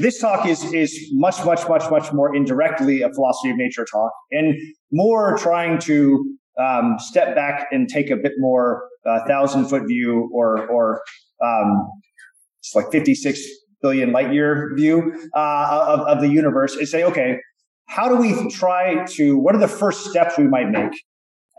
[0.00, 4.12] this talk is is much, much, much, much more indirectly a philosophy of nature talk,
[4.32, 4.54] and
[4.90, 10.30] more trying to um, step back and take a bit more uh, thousand foot view,
[10.34, 11.02] or or
[11.44, 11.88] um,
[12.60, 13.40] it's like fifty six
[13.82, 17.38] billion light year view uh, of, of the universe, and say, okay,
[17.86, 19.38] how do we try to?
[19.38, 20.92] What are the first steps we might make?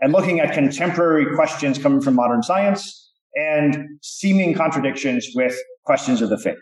[0.00, 6.28] And looking at contemporary questions coming from modern science and seeming contradictions with questions of
[6.28, 6.58] the faith.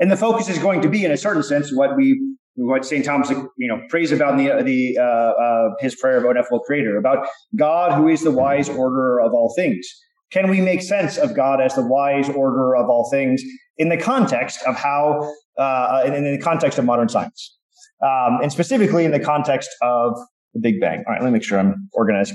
[0.00, 2.20] And the focus is going to be, in a certain sense, what we
[2.58, 3.04] what St.
[3.04, 6.96] Thomas, you know, prays about in the, the uh, uh, his prayer about ineffable creator,
[6.96, 9.86] about God who is the wise orderer of all things.
[10.32, 13.42] Can we make sense of God as the wise orderer of all things
[13.78, 17.56] in the context of how, uh, in, in, the context of modern science,
[18.02, 20.18] um, and specifically in the context of
[20.52, 21.04] the Big Bang?
[21.06, 22.34] All right, let me make sure I'm organized.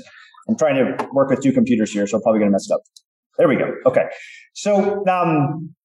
[0.49, 2.73] I'm trying to work with two computers here, so I'm probably going to mess it
[2.73, 2.81] up.
[3.37, 3.73] There we go.
[3.85, 4.05] Okay,
[4.53, 5.75] so um,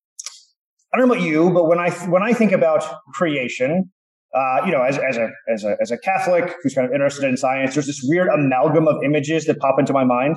[0.92, 3.90] I don't know about you, but when I when I think about creation,
[4.34, 7.28] uh, you know, as, as a as a as a Catholic who's kind of interested
[7.28, 10.36] in science, there's this weird amalgam of images that pop into my mind.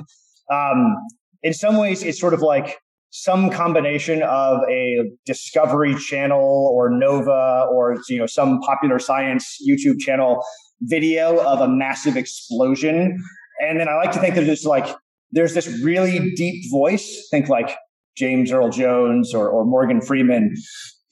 [0.50, 0.96] Um,
[1.42, 2.78] in some ways, it's sort of like
[3.10, 10.00] some combination of a Discovery Channel or Nova or you know some popular science YouTube
[10.00, 10.42] channel
[10.82, 13.22] video of a massive explosion,
[13.60, 14.94] and then I like to think there's like
[15.32, 17.26] there's this really deep voice.
[17.30, 17.76] Think like
[18.16, 20.54] James Earl Jones or, or Morgan Freeman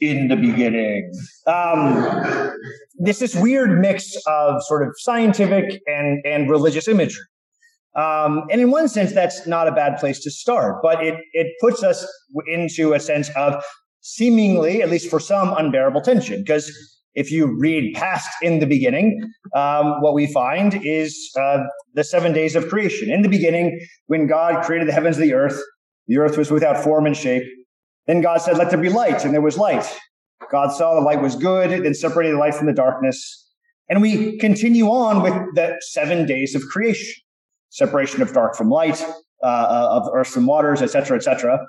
[0.01, 1.11] in the beginning.
[1.47, 2.53] Um,
[2.99, 7.25] this this weird mix of sort of scientific and, and religious imagery.
[7.97, 11.49] Um, and in one sense, that's not a bad place to start, but it, it
[11.61, 12.07] puts us
[12.47, 13.63] into a sense of
[14.01, 16.41] seemingly, at least for some, unbearable tension.
[16.41, 16.71] Because
[17.15, 19.21] if you read past in the beginning,
[19.57, 21.59] um, what we find is uh,
[21.95, 23.11] the seven days of creation.
[23.11, 25.61] In the beginning, when God created the heavens and the earth,
[26.11, 27.45] the earth was without form and shape.
[28.09, 29.87] Then God said, Let there be light, and there was light.
[30.51, 33.49] God saw the light was good, then separated the light from the darkness.
[33.89, 37.23] And we continue on with the seven days of creation
[37.73, 39.01] separation of dark from light,
[39.45, 41.61] uh, uh of earth from waters, etc., etc.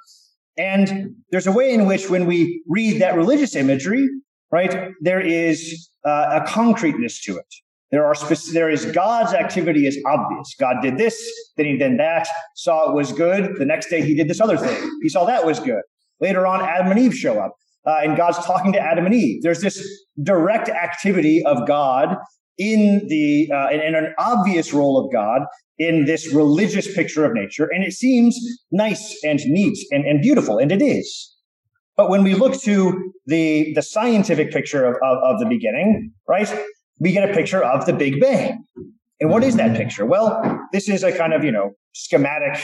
[0.57, 4.09] And there's a way in which, when we read that religious imagery,
[4.51, 7.45] right, there is uh, a concreteness to it.
[7.91, 10.55] There are speci- there is God's activity is obvious.
[10.57, 11.21] God did this,
[11.57, 13.55] then he did that, saw it was good.
[13.57, 14.89] The next day he did this other thing.
[15.01, 15.81] He saw that was good.
[16.21, 17.53] Later on, Adam and Eve show up,
[17.85, 19.41] uh, and God's talking to Adam and Eve.
[19.43, 19.85] There's this
[20.23, 22.15] direct activity of God
[22.57, 25.41] in the uh, in, in an obvious role of God
[25.77, 28.39] in this religious picture of nature, and it seems
[28.71, 31.35] nice and neat and, and beautiful, and it is.
[31.97, 36.47] But when we look to the the scientific picture of, of, of the beginning, right?
[37.01, 38.63] We get a picture of the Big Bang.
[39.19, 40.05] And what is that picture?
[40.05, 40.41] Well,
[40.71, 42.61] this is a kind of, you know, schematic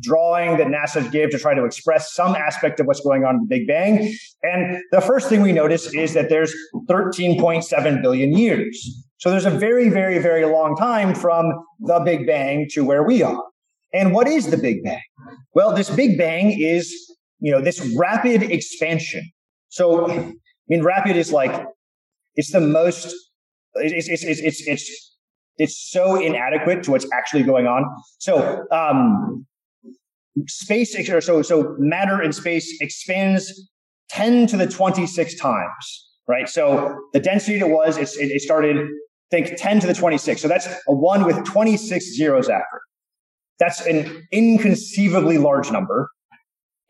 [0.00, 3.40] drawing that NASA gave to try to express some aspect of what's going on in
[3.48, 4.14] the Big Bang.
[4.44, 6.54] And the first thing we notice is that there's
[6.88, 9.04] 13.7 billion years.
[9.18, 13.22] So there's a very, very, very long time from the Big Bang to where we
[13.24, 13.42] are.
[13.92, 15.02] And what is the Big Bang?
[15.52, 16.94] Well, this Big Bang is,
[17.40, 19.28] you know, this rapid expansion.
[19.68, 20.32] So, I
[20.68, 21.66] mean, rapid is like,
[22.36, 23.14] it's the most
[23.74, 25.16] it's, it's, it's, it's,
[25.58, 27.84] it's, so inadequate to what's actually going on.
[28.18, 29.46] So, um,
[30.46, 33.68] space, or so, so matter in space expands
[34.10, 36.48] 10 to the 26 times, right?
[36.48, 38.86] So the density it was, it, it started,
[39.30, 40.40] think 10 to the 26.
[40.40, 42.80] So that's a one with 26 zeros after.
[43.58, 46.08] That's an inconceivably large number.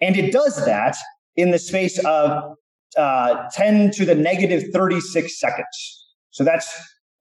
[0.00, 0.97] And it does that
[1.36, 2.56] in the space of
[2.97, 5.99] uh, 10 to the negative 36 seconds.
[6.30, 6.68] So that's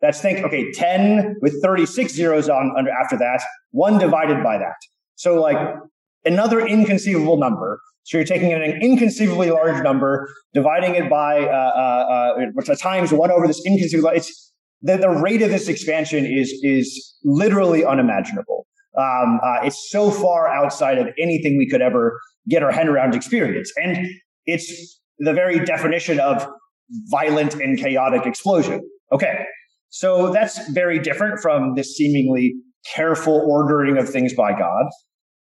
[0.02, 4.76] that's think okay, 10 with 36 zeros on under after that, one divided by that.
[5.16, 5.58] So like
[6.26, 7.82] another inconceivable number.
[8.04, 13.30] So you're taking an inconceivably large number, dividing it by uh, uh, uh, times one
[13.30, 14.10] over this inconceivable.
[14.10, 18.66] It's the, the rate of this expansion is is literally unimaginable.
[18.98, 23.14] Um, uh, it's so far outside of anything we could ever get our head around
[23.14, 24.08] experience, and
[24.46, 26.48] it's the very definition of
[27.12, 28.82] violent and chaotic explosion.
[29.12, 29.46] Okay.
[29.90, 32.54] So that's very different from this seemingly
[32.94, 34.86] careful ordering of things by God.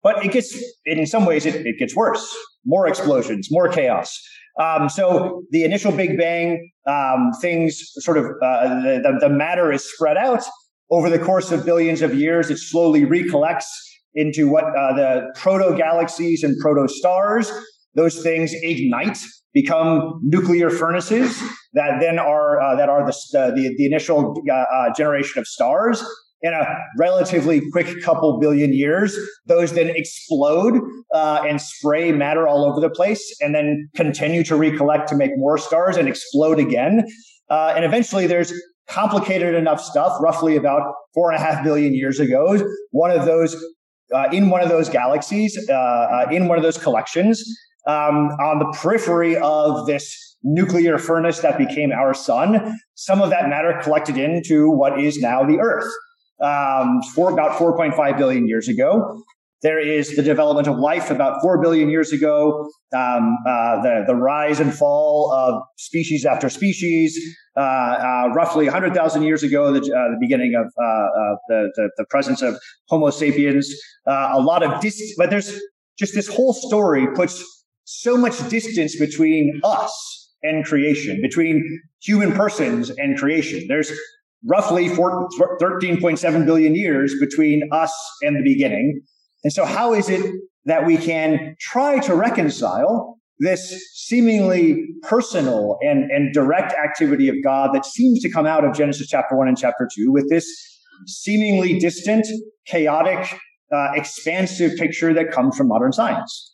[0.04, 2.36] But it gets, in some ways, it, it gets worse.
[2.66, 4.20] More explosions, more chaos.
[4.60, 9.84] Um, so the initial Big Bang, um, things sort of, uh, the, the, matter is
[9.94, 10.44] spread out
[10.90, 12.50] over the course of billions of years.
[12.50, 13.70] It slowly recollects
[14.14, 17.50] into what uh, the proto galaxies and proto stars.
[17.96, 19.20] Those things ignite
[19.54, 21.42] become nuclear furnaces
[21.74, 23.14] that then are uh, that are the,
[23.56, 26.04] the, the initial uh, uh, generation of stars
[26.42, 26.66] in a
[26.98, 29.16] relatively quick couple billion years,
[29.46, 30.82] those then explode
[31.14, 35.32] uh, and spray matter all over the place, and then continue to recollect to make
[35.36, 37.06] more stars and explode again.
[37.50, 38.52] Uh, and eventually, there's
[38.88, 42.60] complicated enough stuff, roughly about four and a half billion years ago.
[42.90, 43.56] One of those,
[44.14, 47.44] uh, in one of those galaxies, uh, uh, in one of those collections,
[47.88, 53.50] um, on the periphery of this nuclear furnace that became our sun, some of that
[53.50, 55.90] matter collected into what is now the Earth.
[56.42, 59.24] Um, for about 4.5 billion years ago.
[59.62, 64.16] There is the development of life about 4 billion years ago, um, uh, the, the
[64.16, 67.16] rise and fall of species after species.
[67.56, 72.06] Uh, uh, roughly 100,000 years ago, the, uh, the beginning of uh, the, the, the,
[72.10, 72.58] presence of
[72.88, 73.70] Homo sapiens.
[74.08, 75.60] Uh, a lot of dis- but there's
[76.00, 77.44] just this whole story puts
[77.84, 83.66] so much distance between us and creation, between human persons and creation.
[83.68, 83.92] There's
[84.46, 87.94] roughly 13.7 billion years between us
[88.24, 89.02] and the beginning.
[89.44, 90.26] And so how is it
[90.66, 97.72] that we can try to reconcile this seemingly personal and, and direct activity of God
[97.74, 100.46] that seems to come out of Genesis chapter one and chapter two with this
[101.08, 102.28] seemingly distant,
[102.68, 103.40] chaotic,
[103.74, 106.51] uh, expansive picture that comes from modern science.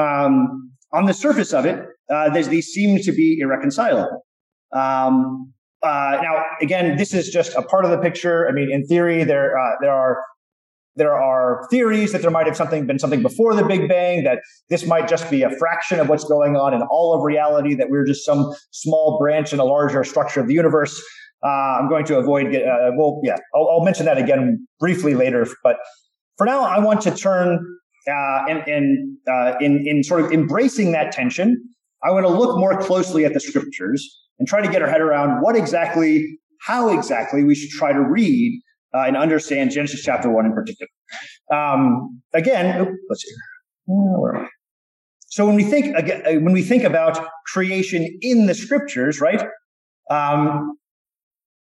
[0.00, 4.24] Um, on the surface of it, uh, these seem to be irreconcilable.
[4.72, 5.52] Um,
[5.82, 8.48] uh, now, again, this is just a part of the picture.
[8.48, 10.22] I mean, in theory, there uh, there are
[10.96, 14.40] there are theories that there might have something been something before the Big Bang, that
[14.68, 17.88] this might just be a fraction of what's going on in all of reality, that
[17.90, 21.00] we're just some small branch in a larger structure of the universe.
[21.42, 25.46] Uh, I'm going to avoid, uh, well, yeah, I'll, I'll, mention that again briefly later.
[25.62, 25.76] But
[26.36, 27.64] for now, I want to turn
[28.08, 31.62] uh, in, in, uh, in, in sort of embracing that tension.
[32.02, 35.00] I want to look more closely at the scriptures and try to get our head
[35.00, 38.62] around what exactly, how exactly we should try to read
[38.94, 40.88] uh, and understand Genesis chapter one in particular.
[41.52, 43.34] Um, again, oh, let's see.
[43.86, 44.48] Where am I?
[45.26, 49.46] So when we think again, uh, when we think about creation in the scriptures, right?
[50.10, 50.76] Um,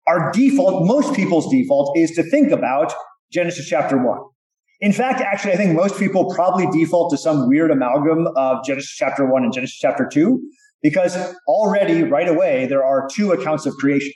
[0.07, 2.95] our default, most people's default, is to think about
[3.33, 4.21] Genesis chapter one.
[4.81, 8.91] In fact, actually, I think most people probably default to some weird amalgam of Genesis
[8.91, 10.43] chapter one and Genesis chapter two,
[10.83, 11.17] because
[11.49, 14.13] already right away there are two accounts of creation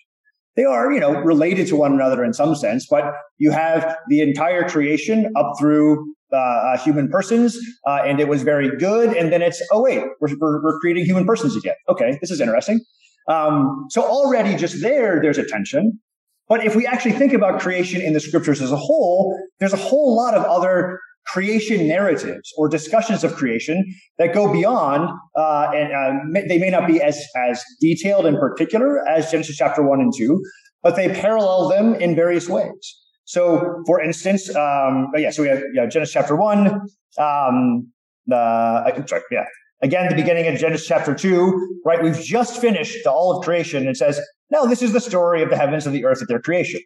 [0.56, 4.20] they are, you know, related to one another in some sense, but you have the
[4.20, 9.16] entire creation up through uh, uh, human persons, uh, and it was very good.
[9.16, 11.76] And then it's, oh, wait, we're, we're, we're creating human persons again.
[11.88, 12.80] Okay, this is interesting.
[13.28, 16.00] Um, so already just there, there's a tension.
[16.50, 19.78] But if we actually think about creation in the scriptures as a whole, there's a
[19.78, 23.84] whole lot of other creation narratives or discussions of creation
[24.18, 27.16] that go beyond, uh, and uh, they may not be as
[27.48, 30.42] as detailed and particular as Genesis chapter one and two,
[30.82, 32.96] but they parallel them in various ways.
[33.26, 36.80] So, for instance, um, yeah, so we have yeah, Genesis chapter one.
[37.16, 37.92] Um,
[38.32, 39.44] uh, sorry, yeah.
[39.82, 42.02] Again, the beginning of Genesis chapter two, right?
[42.02, 43.82] We've just finished the all of creation.
[43.82, 44.20] And it says,
[44.50, 46.80] now this is the story of the heavens and the earth at their creation.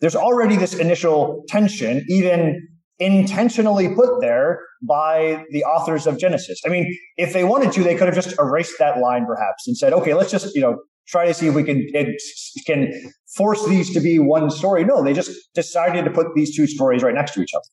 [0.00, 2.68] There's already this initial tension, even
[2.98, 6.60] intentionally put there by the authors of Genesis.
[6.64, 9.76] I mean, if they wanted to, they could have just erased that line perhaps and
[9.76, 12.20] said, okay, let's just, you know, try to see if we can, it,
[12.66, 12.92] can
[13.34, 14.84] force these to be one story.
[14.84, 17.64] No, they just decided to put these two stories right next to each other.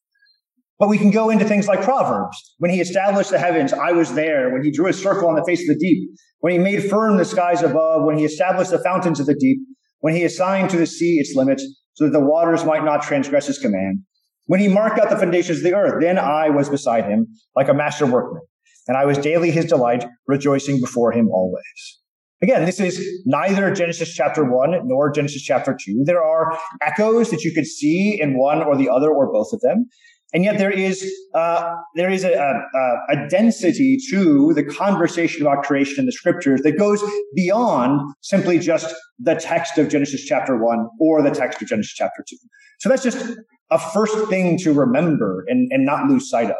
[0.77, 2.37] But we can go into things like Proverbs.
[2.57, 4.51] When he established the heavens, I was there.
[4.51, 6.09] When he drew a circle on the face of the deep.
[6.45, 8.03] When he made firm the skies above.
[8.03, 9.57] When he established the fountains of the deep.
[10.01, 13.47] When he assigned to the sea its limits so that the waters might not transgress
[13.47, 14.03] his command
[14.47, 17.67] when he marked out the foundations of the earth, then I was beside him like
[17.67, 18.43] a master workman,
[18.87, 22.01] and I was daily his delight, rejoicing before him always.
[22.43, 26.03] Again, this is neither Genesis chapter one nor Genesis chapter two.
[26.05, 29.61] There are echoes that you could see in one or the other or both of
[29.61, 29.87] them.
[30.35, 35.63] And yet there is, uh, there is a, a, a, density to the conversation about
[35.63, 37.01] creation in the scriptures that goes
[37.33, 42.21] beyond simply just the text of Genesis chapter one or the text of Genesis chapter
[42.27, 42.35] two.
[42.79, 43.37] So that's just
[43.71, 46.57] a first thing to remember and, and not lose sight of.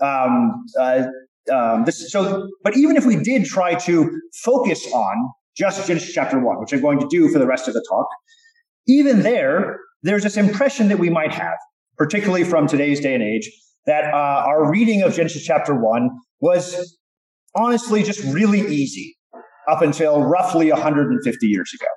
[0.00, 1.06] Um, uh,
[1.52, 5.16] um, this, so, but even if we did try to focus on
[5.56, 8.06] just Genesis chapter one, which I'm going to do for the rest of the talk,
[8.86, 11.56] even there, there's this impression that we might have,
[11.98, 13.50] particularly from today's day and age,
[13.86, 16.96] that uh, our reading of Genesis chapter one was
[17.54, 19.16] honestly just really easy
[19.68, 21.88] up until roughly 150 years ago,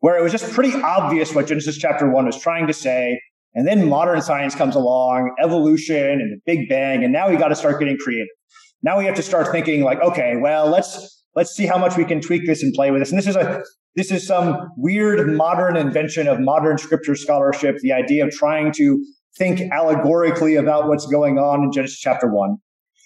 [0.00, 3.18] where it was just pretty obvious what Genesis chapter one was trying to say
[3.54, 7.48] and then modern science comes along, evolution and the Big Bang, and now we got
[7.48, 8.26] to start getting creative.
[8.82, 12.04] Now we have to start thinking like, okay, well, let's let's see how much we
[12.04, 13.10] can tweak this and play with this.
[13.10, 13.62] And this is a
[13.94, 19.04] this is some weird modern invention of modern scripture scholarship, the idea of trying to
[19.36, 22.56] think allegorically about what's going on in Genesis chapter one.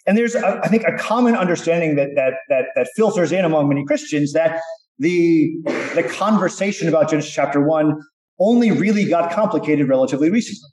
[0.06, 3.68] And there's, a, I think, a common understanding that, that, that, that filters in among
[3.68, 4.60] many Christians that
[4.98, 5.50] the,
[5.94, 7.94] the conversation about Genesis chapter one
[8.40, 10.70] only really got complicated relatively recently.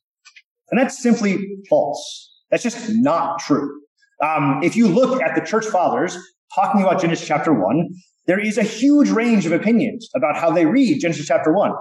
[0.72, 1.38] And that's simply
[1.70, 2.32] false.
[2.50, 3.82] That's just not true.
[4.24, 6.18] Um, if you look at the church fathers
[6.56, 7.90] talking about Genesis chapter one,
[8.28, 11.74] there is a huge range of opinions about how they read Genesis chapter one.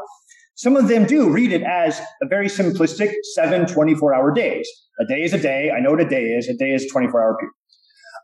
[0.56, 4.68] Some of them do read it as a very simplistic seven 24 hour days.
[5.00, 5.70] A day is a day.
[5.70, 6.48] I know what a day is.
[6.48, 7.52] A day is 24 hour period.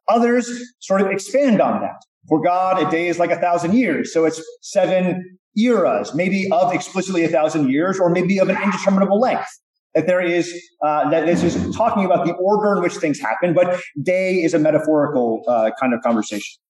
[0.08, 1.96] Others sort of expand on that.
[2.28, 4.12] For God, a day is like a thousand years.
[4.12, 9.18] So it's seven eras, maybe of explicitly a thousand years, or maybe of an indeterminable
[9.18, 9.48] length.
[9.94, 13.54] That there is, uh, that this is talking about the order in which things happen,
[13.54, 16.60] but day is a metaphorical uh, kind of conversation.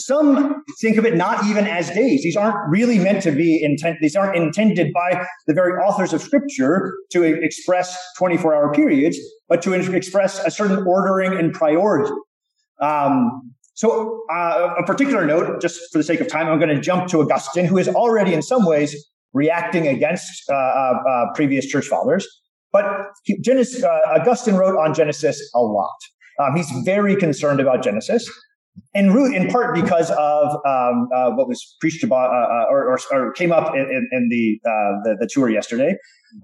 [0.00, 2.22] Some think of it not even as days.
[2.22, 3.98] These aren't really meant to be intent.
[4.00, 9.62] These aren't intended by the very authors of scripture to express 24 hour periods, but
[9.62, 12.10] to express a certain ordering and priority.
[12.80, 16.80] Um, so, uh, a particular note, just for the sake of time, I'm going to
[16.80, 18.96] jump to Augustine, who is already in some ways
[19.32, 22.26] reacting against uh, uh, uh previous church fathers.
[22.72, 22.84] But
[23.42, 25.96] Genesis, uh, Augustine wrote on Genesis a lot.
[26.38, 28.30] Um, he's very concerned about Genesis
[28.94, 33.32] in part because of um, uh, what was preached about uh, uh, or, or, or,
[33.32, 35.94] came up in, in, in the, uh, the, the tour yesterday,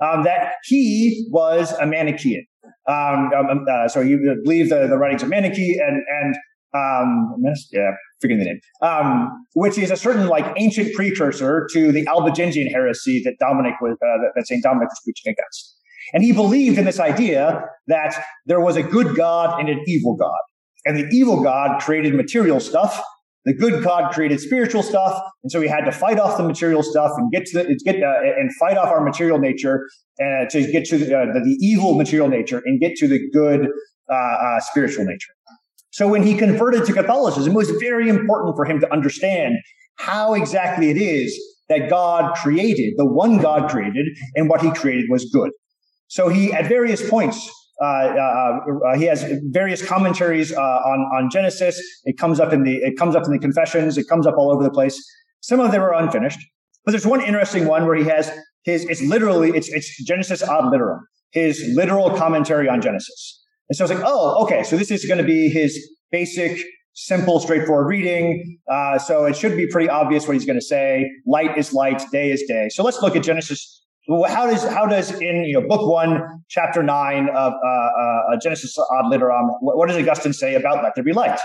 [0.01, 2.45] um, that he was a Manichaean.
[2.89, 6.37] Um, um, um uh, so he believed the, the writings of Manichae and and
[6.75, 7.35] um,
[7.73, 13.23] yeah, forgetting the name, which is a certain like ancient precursor to the Albigensian heresy
[13.25, 15.77] that Dominic was uh, that Saint Dominic was preaching against.
[16.13, 20.17] And he believed in this idea that there was a good God and an evil
[20.17, 20.39] God.
[20.87, 23.03] And the evil God created material stuff.
[23.45, 25.21] The good God created spiritual stuff.
[25.43, 28.03] And so we had to fight off the material stuff and get to the, get,
[28.03, 29.87] uh, and fight off our material nature
[30.21, 33.21] uh, to get to the, uh, the, the, evil material nature and get to the
[33.33, 33.69] good
[34.11, 35.33] uh, uh, spiritual nature.
[35.91, 39.57] So when he converted to Catholicism, it was very important for him to understand
[39.97, 41.39] how exactly it is
[41.69, 45.51] that God created, the one God created, and what he created was good.
[46.09, 47.51] So he, at various points,
[47.83, 51.79] Uh, uh, uh, he has various commentaries on on Genesis.
[52.05, 53.99] It comes up in the it comes up in the Confessions.
[53.99, 54.99] It comes up all over the place.
[55.41, 56.41] Some of them are unfinished,
[56.85, 58.31] but there's one interesting one where he has
[58.65, 58.85] his.
[58.87, 61.01] It's literally it's it's Genesis ad literam.
[61.33, 63.43] His literal commentary on Genesis.
[63.69, 65.77] And so I was like, oh, okay, so this is going to be his
[66.11, 66.65] basic,
[66.95, 68.59] simple, straightforward reading.
[68.71, 71.11] Uh, so it should be pretty obvious what he's going to say.
[71.27, 72.69] Light is light, day is day.
[72.71, 76.83] So let's look at Genesis how does how does in you know book one chapter
[76.83, 81.05] nine of uh, uh, Genesis ad literam what, what does Augustine say about let there
[81.05, 81.39] be light?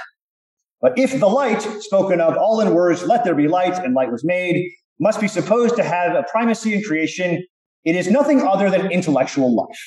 [0.81, 4.11] But if the light spoken of all in words let there be light and light
[4.11, 7.43] was made must be supposed to have a primacy in creation,
[7.83, 9.79] it is nothing other than intellectual life.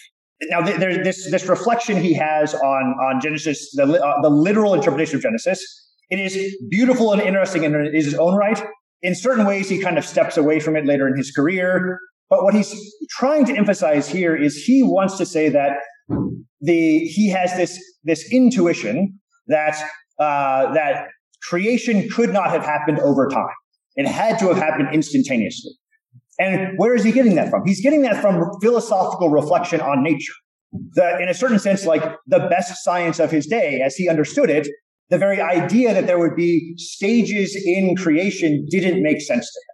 [0.51, 5.17] Now there's this this reflection he has on on Genesis the uh, the literal interpretation
[5.17, 5.63] of Genesis.
[6.11, 8.63] It is beautiful and interesting and in his own right.
[9.03, 12.01] In certain ways, he kind of steps away from it later in his career.
[12.31, 12.75] But what he's
[13.11, 15.79] trying to emphasize here is he wants to say that
[16.61, 19.77] the he has this this intuition that
[20.19, 21.09] uh, that
[21.43, 23.55] creation could not have happened over time.
[23.97, 25.73] It had to have happened instantaneously.
[26.39, 27.63] And where is he getting that from?
[27.65, 30.33] He's getting that from philosophical reflection on nature.
[30.95, 34.51] That, in a certain sense, like the best science of his day, as he understood
[34.51, 34.67] it,
[35.11, 39.74] the very idea that there would be stages in creation didn't make sense to him.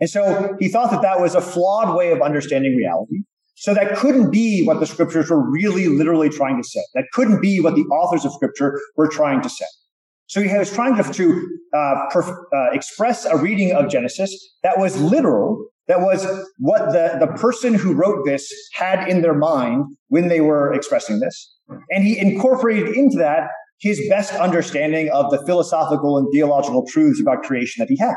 [0.00, 3.22] And so he thought that that was a flawed way of understanding reality.
[3.56, 6.80] So that couldn't be what the scriptures were really literally trying to say.
[6.94, 9.66] That couldn't be what the authors of scripture were trying to say.
[10.26, 14.78] So he was trying to, to uh, perf- uh, express a reading of Genesis that
[14.78, 16.26] was literal, that was
[16.58, 21.20] what the, the person who wrote this had in their mind when they were expressing
[21.20, 21.54] this.
[21.90, 23.48] And he incorporated into that
[23.80, 28.14] his best understanding of the philosophical and theological truths about creation that he had.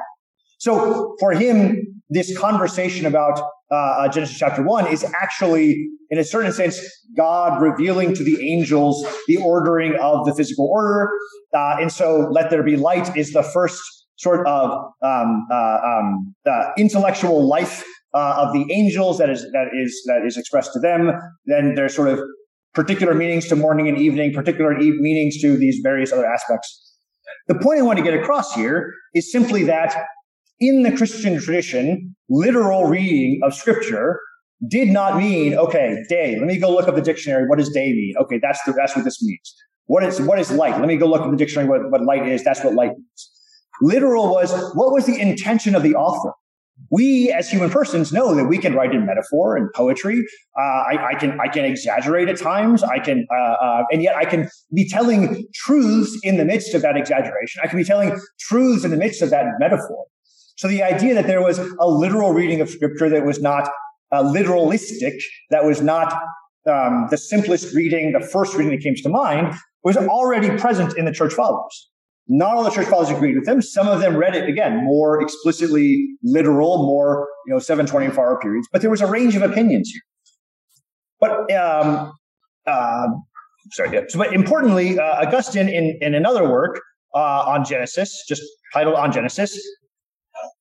[0.58, 3.40] So for him, this conversation about
[3.72, 6.80] uh, uh, Genesis chapter one is actually, in a certain sense,
[7.18, 11.10] God revealing to the angels the ordering of the physical order.
[11.54, 13.82] Uh, and so let there be light is the first
[14.16, 14.72] sort of
[15.04, 16.36] um, uh, um,
[16.78, 17.84] intellectual life
[18.14, 21.12] uh, of the angels that is that is that is expressed to them.
[21.46, 22.20] Then there's sort of
[22.74, 26.96] particular meanings to morning and evening, particular e- meanings to these various other aspects.
[27.48, 30.06] The point I want to get across here is simply that
[30.60, 34.20] in the Christian tradition, literal reading of scripture
[34.68, 36.36] did not mean, okay, day.
[36.38, 37.48] Let me go look up the dictionary.
[37.48, 38.16] What does day mean?
[38.22, 39.56] Okay, that's the, that's what this means.
[39.86, 40.78] What is what is light?
[40.80, 42.44] Let me go look up the dictionary what, what light is.
[42.44, 43.32] That's what light means.
[43.82, 46.34] Literal was what was the intention of the author?
[46.92, 50.24] We, as human persons, know that we can write in metaphor and poetry.
[50.58, 52.84] Uh, I, I, can I can exaggerate at times.
[52.84, 56.84] I can, uh, uh, and yet I can be telling truths in the midst of
[56.84, 57.62] that exaggeration.
[57.64, 60.06] I can be telling truths in the midst of that metaphor.
[60.58, 63.70] So the idea that there was a literal reading of scripture that was not
[64.12, 65.14] uh, literalistic,
[65.52, 66.14] that was not
[66.68, 71.06] um, the simplest reading, the first reading that came to mind, was already present in
[71.06, 71.90] the church fathers.
[72.28, 73.62] Not all the church fathers agreed with them.
[73.62, 78.68] Some of them read it again more explicitly literal, more you know 724 hour periods.
[78.72, 80.02] But there was a range of opinions here.
[81.20, 82.14] But um,
[82.66, 83.08] uh,
[83.72, 84.02] sorry, yeah.
[84.10, 86.82] so, but importantly, uh, Augustine in in another work
[87.16, 89.58] uh, on Genesis, just titled on Genesis,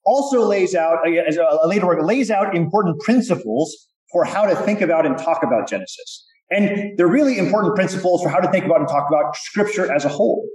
[0.04, 4.80] also lays out as a later work lays out important principles for how to think
[4.80, 6.24] about and talk about Genesis.
[6.50, 10.04] And they're really important principles for how to think about and talk about Scripture as
[10.04, 10.46] a whole.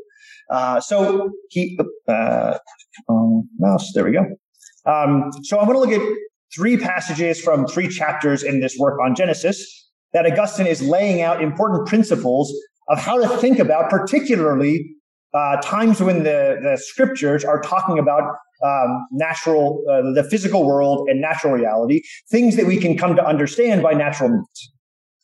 [0.50, 2.58] Uh, so he, uh,
[3.10, 4.26] um, mouse, there we go.
[4.86, 6.18] Um, so I'm going to look at
[6.56, 11.42] three passages from three chapters in this work on Genesis that Augustine is laying out
[11.42, 12.54] important principles
[12.90, 14.96] of how to think about, particularly
[15.34, 18.24] uh, times when the, the scriptures are talking about
[18.64, 23.26] um, natural, uh, the physical world and natural reality, things that we can come to
[23.26, 24.72] understand by natural means.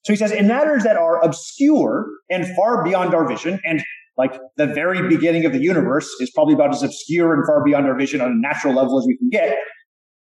[0.05, 3.83] So he says, in matters that are obscure and far beyond our vision, and
[4.17, 7.85] like the very beginning of the universe is probably about as obscure and far beyond
[7.85, 9.57] our vision on a natural level as we can get.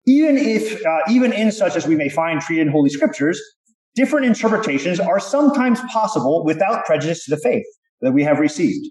[0.06, 3.40] Even if, uh, even in such as we may find treated in Holy Scriptures,
[3.94, 7.66] different interpretations are sometimes possible without prejudice to the faith
[8.00, 8.87] that we have received.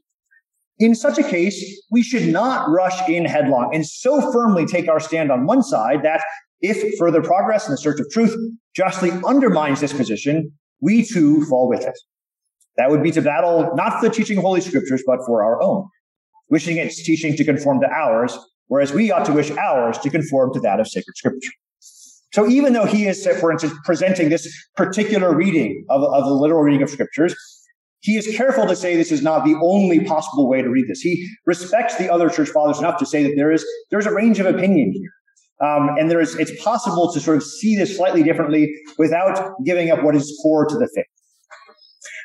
[0.79, 4.99] In such a case, we should not rush in headlong and so firmly take our
[4.99, 6.23] stand on one side that
[6.61, 8.35] if further progress in the search of truth
[8.75, 10.51] justly undermines this position,
[10.81, 11.97] we too fall with it.
[12.77, 15.61] That would be to battle not for the teaching of Holy Scriptures, but for our
[15.61, 15.87] own,
[16.49, 18.37] wishing its teaching to conform to ours,
[18.67, 21.51] whereas we ought to wish ours to conform to that of sacred Scripture.
[22.33, 26.63] So even though he is, for instance, presenting this particular reading of, of the literal
[26.63, 27.35] reading of Scriptures,
[28.03, 30.99] he is careful to say this is not the only possible way to read this.
[30.99, 34.39] He respects the other church fathers enough to say that there is there's a range
[34.39, 35.09] of opinion here.
[35.61, 39.89] Um, and there is, it's possible to sort of see this slightly differently without giving
[39.89, 41.05] up what is core to the faith.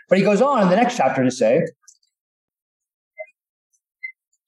[0.08, 1.62] But he goes on in the next chapter to say,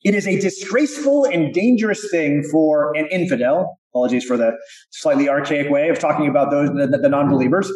[0.02, 4.52] it is a disgraceful and dangerous thing for an infidel, apologies for the
[4.90, 7.70] slightly archaic way of talking about those, the, the non-believers,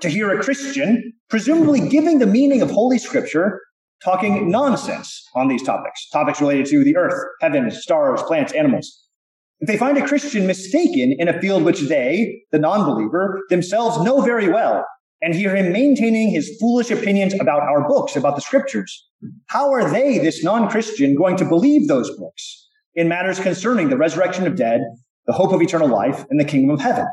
[0.00, 3.60] to hear a Christian, presumably giving the meaning of Holy Scripture,
[4.04, 9.06] talking nonsense on these topics, topics related to the earth, heavens, stars, plants, animals.
[9.60, 14.20] If they find a Christian mistaken in a field which they, the non-believer, themselves know
[14.20, 14.84] very well,
[15.22, 19.08] and hear him maintaining his foolish opinions about our books, about the scriptures.
[19.46, 24.48] How are they, this non-Christian, going to believe those books in matters concerning the resurrection
[24.48, 24.80] of dead,
[25.26, 27.06] the hope of eternal life, and the kingdom of heaven?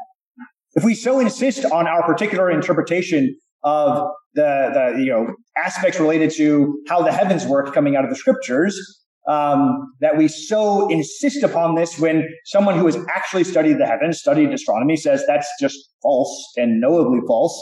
[0.76, 5.28] If we so insist on our particular interpretation of the, the you know
[5.58, 8.80] aspects related to how the heavens work coming out of the scriptures,
[9.28, 14.20] um, that we so insist upon this when someone who has actually studied the heavens,
[14.20, 17.62] studied astronomy, says that's just false and knowably false,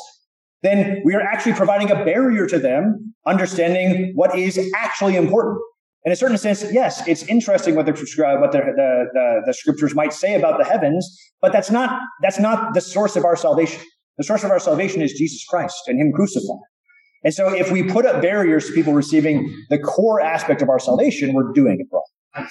[0.63, 5.59] then we are actually providing a barrier to them understanding what is actually important.
[6.07, 10.13] In a certain sense, yes, it's interesting what the what the, the, the, scriptures might
[10.13, 11.05] say about the heavens,
[11.41, 13.81] but that's not that's not the source of our salvation.
[14.17, 16.61] The source of our salvation is Jesus Christ and Him crucified.
[17.25, 20.79] And so, if we put up barriers to people receiving the core aspect of our
[20.79, 22.47] salvation, we're doing it wrong.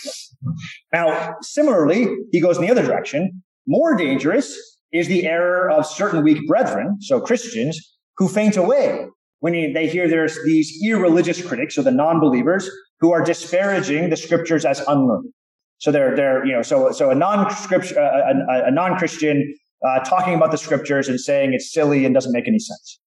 [0.92, 3.42] Now, similarly, he goes in the other direction.
[3.66, 4.54] More dangerous
[4.92, 9.06] is the error of certain weak brethren, so Christians, who faint away
[9.40, 12.70] when they hear there's these irreligious critics or the non-believers
[13.00, 15.32] who are disparaging the scriptures as unlearned.
[15.78, 19.54] So they're they're you know so so a non-scripture a, a, a non-Christian
[19.86, 23.00] uh, talking about the scriptures and saying it's silly and doesn't make any sense.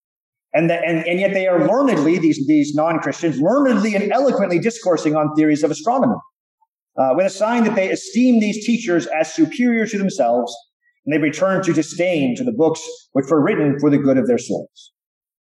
[0.54, 5.34] And, and, and yet they are learnedly, these, these non-Christians, learnedly and eloquently discoursing on
[5.36, 6.15] theories of astronomy,
[6.98, 10.56] uh, with a sign that they esteem these teachers as superior to themselves,
[11.06, 12.82] and they return to disdain to the books
[13.13, 14.92] which were written for the good of their souls.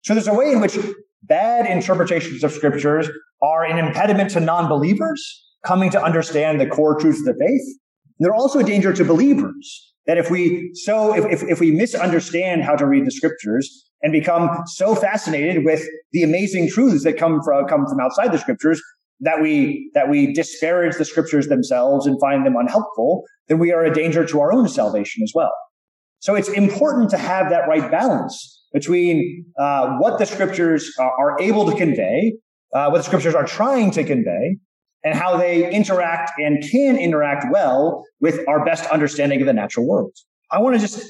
[0.01, 0.77] So there's a way in which
[1.23, 3.09] bad interpretations of scriptures
[3.41, 7.61] are an impediment to non-believers coming to understand the core truths of the faith.
[8.17, 11.71] And they're also a danger to believers that if we so if, if, if we
[11.71, 17.17] misunderstand how to read the scriptures and become so fascinated with the amazing truths that
[17.17, 18.81] come from come from outside the scriptures
[19.19, 23.83] that we that we disparage the scriptures themselves and find them unhelpful, then we are
[23.83, 25.51] a danger to our own salvation as well.
[26.19, 31.41] So it's important to have that right balance between uh, what the scriptures are, are
[31.41, 32.33] able to convey,
[32.73, 34.57] uh, what the scriptures are trying to convey,
[35.03, 39.87] and how they interact and can interact well with our best understanding of the natural
[39.87, 40.11] world.
[40.51, 41.01] I want to just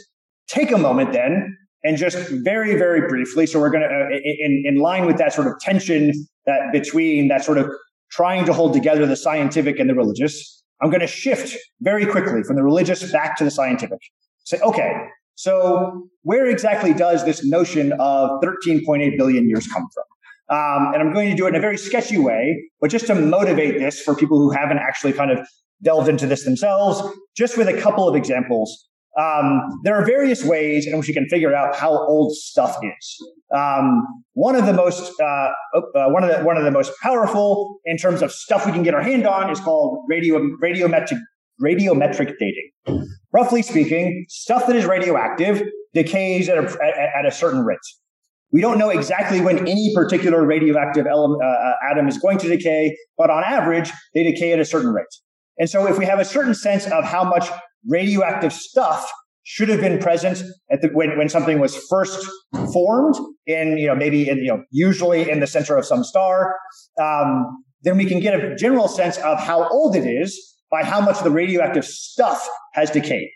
[0.48, 3.46] take a moment then and just very, very briefly.
[3.46, 6.12] So we're going to, uh, in, in line with that sort of tension
[6.46, 7.68] that between that sort of
[8.12, 12.44] trying to hold together the scientific and the religious, I'm going to shift very quickly
[12.44, 14.00] from the religious back to the scientific.
[14.44, 14.92] Say, okay,
[15.40, 20.04] so where exactly does this notion of 13.8 billion years come from?
[20.50, 23.16] Um, and I'm going to do it in a very sketchy way, but just to
[23.16, 25.48] motivate this for people who haven't actually kind of
[25.82, 27.02] delved into this themselves,
[27.38, 28.90] just with a couple of examples.
[29.18, 33.18] Um, there are various ways in which you can figure out how old stuff is.
[33.56, 37.80] Um, one of the most uh, uh, one of the one of the most powerful
[37.86, 41.20] in terms of stuff we can get our hand on is called radio radiometric
[41.64, 43.10] radiometric dating.
[43.32, 45.62] Roughly speaking, stuff that is radioactive
[45.94, 47.78] decays at a, at, at a certain rate.
[48.52, 52.48] We don't know exactly when any particular radioactive element, uh, uh, atom is going to
[52.48, 55.06] decay, but on average, they decay at a certain rate.
[55.60, 57.48] And so if we have a certain sense of how much
[57.88, 59.12] radioactive stuff
[59.44, 62.28] should have been present at the, when, when something was first
[62.74, 63.16] formed
[63.46, 66.56] in, you know, maybe in, you know, usually in the center of some star,
[67.00, 67.46] um,
[67.84, 71.22] then we can get a general sense of how old it is by how much
[71.24, 73.30] the radioactive stuff has decayed.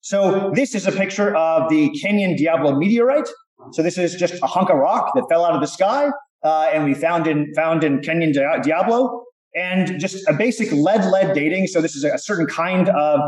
[0.00, 3.28] So this is a picture of the Canyon Diablo meteorite.
[3.72, 6.08] So this is just a hunk of rock that fell out of the sky,
[6.44, 9.24] uh, and we found in found in Canyon Diablo,
[9.54, 11.66] and just a basic lead lead dating.
[11.66, 13.20] So this is a certain kind of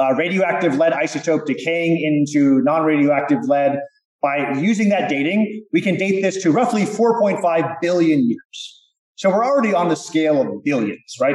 [0.00, 3.78] uh, radioactive lead isotope decaying into non-radioactive lead.
[4.22, 8.82] By using that dating, we can date this to roughly 4.5 billion years.
[9.16, 11.34] So we're already on the scale of billions, right?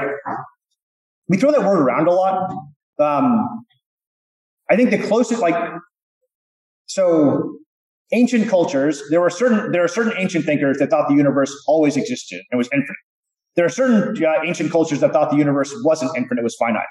[1.29, 2.51] We throw that word around a lot.
[2.99, 3.65] Um,
[4.69, 5.55] I think the closest, like,
[6.87, 7.57] so
[8.11, 11.97] ancient cultures, there were certain there are certain ancient thinkers that thought the universe always
[11.97, 12.95] existed and was infinite.
[13.55, 16.83] There are certain uh, ancient cultures that thought the universe wasn't infinite, it was finite.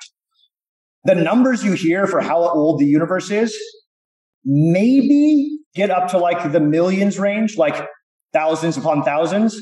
[1.04, 3.56] The numbers you hear for how old the universe is
[4.44, 7.86] maybe get up to like the millions range, like
[8.32, 9.60] thousands upon thousands.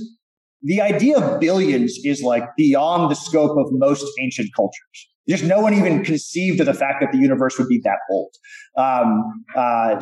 [0.64, 5.08] The idea of billions is like beyond the scope of most ancient cultures.
[5.28, 8.34] Just no one even conceived of the fact that the universe would be that old.
[8.76, 9.96] Um, uh,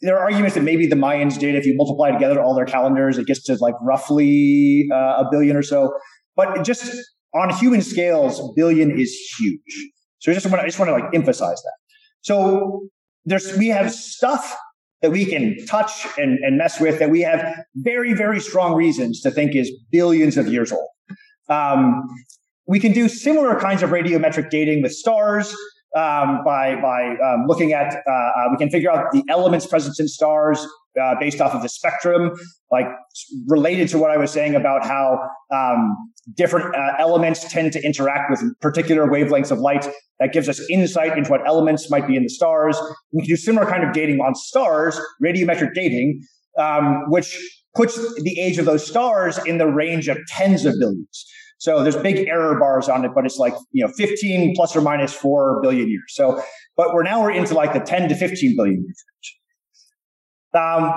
[0.00, 1.54] there are arguments that maybe the Mayans did.
[1.54, 5.56] If you multiply together all their calendars, it gets to like roughly uh, a billion
[5.56, 5.92] or so.
[6.36, 6.92] But just
[7.34, 9.90] on human scales, billion is huge.
[10.18, 11.74] So I just want to, I just want to like emphasize that.
[12.20, 12.88] So
[13.24, 14.56] there's we have stuff
[15.02, 19.20] that we can touch and, and mess with that we have very very strong reasons
[19.20, 20.88] to think is billions of years old.
[21.48, 22.02] Um,
[22.66, 25.54] we can do similar kinds of radiometric dating with stars
[25.96, 29.98] um, by by um, looking at uh, uh, we can figure out the elements present
[29.98, 30.66] in stars
[31.00, 32.32] uh, based off of the spectrum,
[32.70, 32.86] like
[33.46, 35.18] related to what I was saying about how
[35.52, 35.96] um,
[36.34, 39.88] different uh, elements tend to interact with particular wavelengths of light.
[40.20, 42.78] That gives us insight into what elements might be in the stars.
[43.12, 46.20] We can do similar kind of dating on stars, radiometric dating,
[46.58, 47.38] um, which
[47.74, 51.26] puts the age of those stars in the range of tens of billions.
[51.58, 54.80] So there's big error bars on it, but it's like, you know, 15 plus or
[54.80, 56.14] minus 4 billion years.
[56.14, 56.40] So,
[56.76, 59.04] but we're now we're into like the 10 to 15 billion years.
[60.54, 60.92] Um,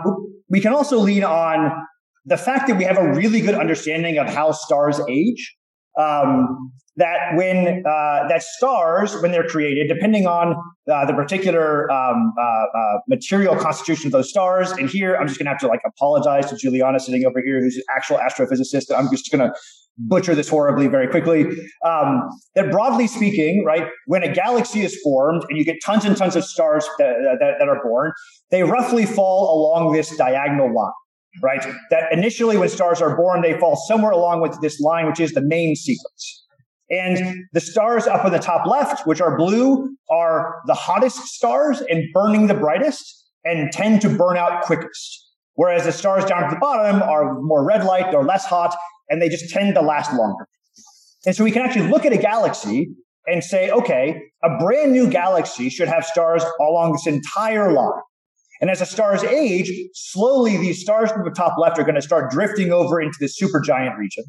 [0.49, 1.71] we can also lean on
[2.25, 5.57] the fact that we have a really good understanding of how stars age.
[5.99, 10.55] Um, that when uh, that stars, when they're created, depending on
[10.91, 15.39] uh, the particular um, uh, uh material constitution of those stars, and here I'm just
[15.39, 18.93] going to have to like apologize to Juliana sitting over here, who's an actual astrophysicist.
[18.95, 19.53] I'm just going to
[19.97, 21.45] butcher this horribly very quickly.
[21.85, 26.15] Um, that broadly speaking, right, when a galaxy is formed and you get tons and
[26.17, 28.11] tons of stars that, that, that are born,
[28.49, 30.91] they roughly fall along this diagonal line
[31.41, 31.65] right?
[31.89, 35.31] That initially, when stars are born, they fall somewhere along with this line, which is
[35.33, 36.45] the main sequence.
[36.89, 41.81] And the stars up in the top left, which are blue, are the hottest stars
[41.89, 45.29] and burning the brightest and tend to burn out quickest.
[45.55, 48.75] Whereas the stars down at the bottom are more red light, they're less hot,
[49.09, 50.47] and they just tend to last longer.
[51.25, 52.89] And so we can actually look at a galaxy
[53.27, 58.01] and say, okay, a brand new galaxy should have stars along this entire line.
[58.61, 62.01] And as the stars age, slowly these stars from the top left are going to
[62.01, 64.23] start drifting over into the supergiant region.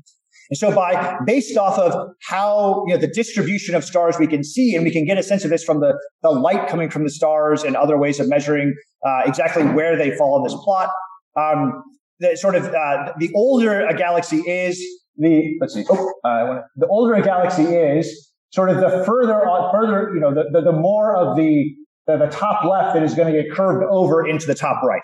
[0.50, 4.42] And so by based off of how, you know, the distribution of stars we can
[4.42, 7.04] see, and we can get a sense of this from the, the light coming from
[7.04, 8.74] the stars and other ways of measuring
[9.06, 10.90] uh, exactly where they fall in this plot.
[11.36, 11.82] Um,
[12.18, 14.82] the sort of uh, the older a galaxy is,
[15.16, 19.72] the let's see, oh, uh, the older a galaxy is, sort of the further on,
[19.72, 21.74] further, you know, the, the, the more of the,
[22.06, 25.02] the top left that is going to get curved over into the top right.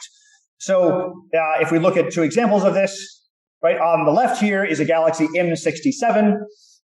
[0.59, 3.19] So uh, if we look at two examples of this,
[3.63, 6.37] right on the left here is a galaxy M67.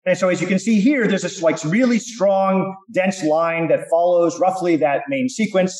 [0.06, 3.88] And so as you can see here, there's this like really strong, dense line that
[3.90, 5.78] follows roughly that main sequence.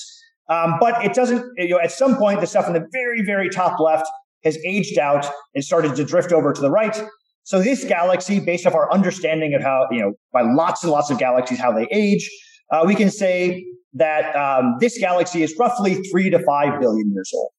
[0.48, 3.48] Um, but it doesn't, you know, at some point, the stuff in the very, very
[3.48, 4.06] top left
[4.44, 7.00] has aged out and started to drift over to the right.
[7.44, 11.10] So this galaxy, based off our understanding of how, you know, by lots and lots
[11.10, 12.30] of galaxies, how they age,
[12.70, 17.30] uh, we can say that um, this galaxy is roughly three to five billion years
[17.34, 17.50] old.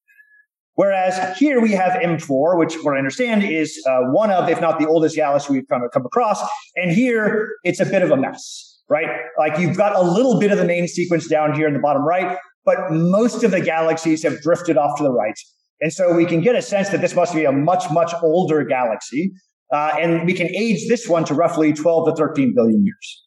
[0.76, 4.80] Whereas here we have M4, which what I understand is uh, one of, if not
[4.80, 6.42] the oldest galaxy we've come, come across.
[6.76, 9.10] And here it's a bit of a mess, right?
[9.38, 12.04] Like you've got a little bit of the main sequence down here in the bottom
[12.04, 15.38] right, but most of the galaxies have drifted off to the right.
[15.82, 18.64] And so we can get a sense that this must be a much, much older
[18.64, 19.32] galaxy.
[19.74, 23.24] Uh, and we can age this one to roughly 12 to 13 billion years.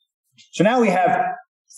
[0.53, 1.25] So now we have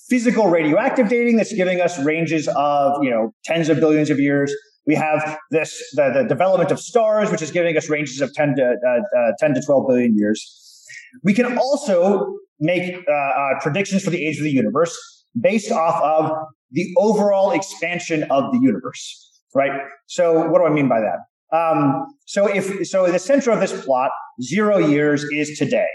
[0.08, 4.54] physical radioactive dating that's giving us ranges of, you know, tens of billions of years.
[4.86, 8.54] We have this, the, the development of stars, which is giving us ranges of 10
[8.56, 10.84] to, uh, uh, 10 to 12 billion years.
[11.24, 14.96] We can also make uh, uh, predictions for the age of the universe
[15.40, 16.30] based off of
[16.70, 19.72] the overall expansion of the universe, right?
[20.06, 21.56] So what do I mean by that?
[21.56, 24.10] Um, so if, so the center of this plot,
[24.42, 25.86] zero years is today.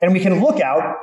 [0.00, 0.94] And we can look out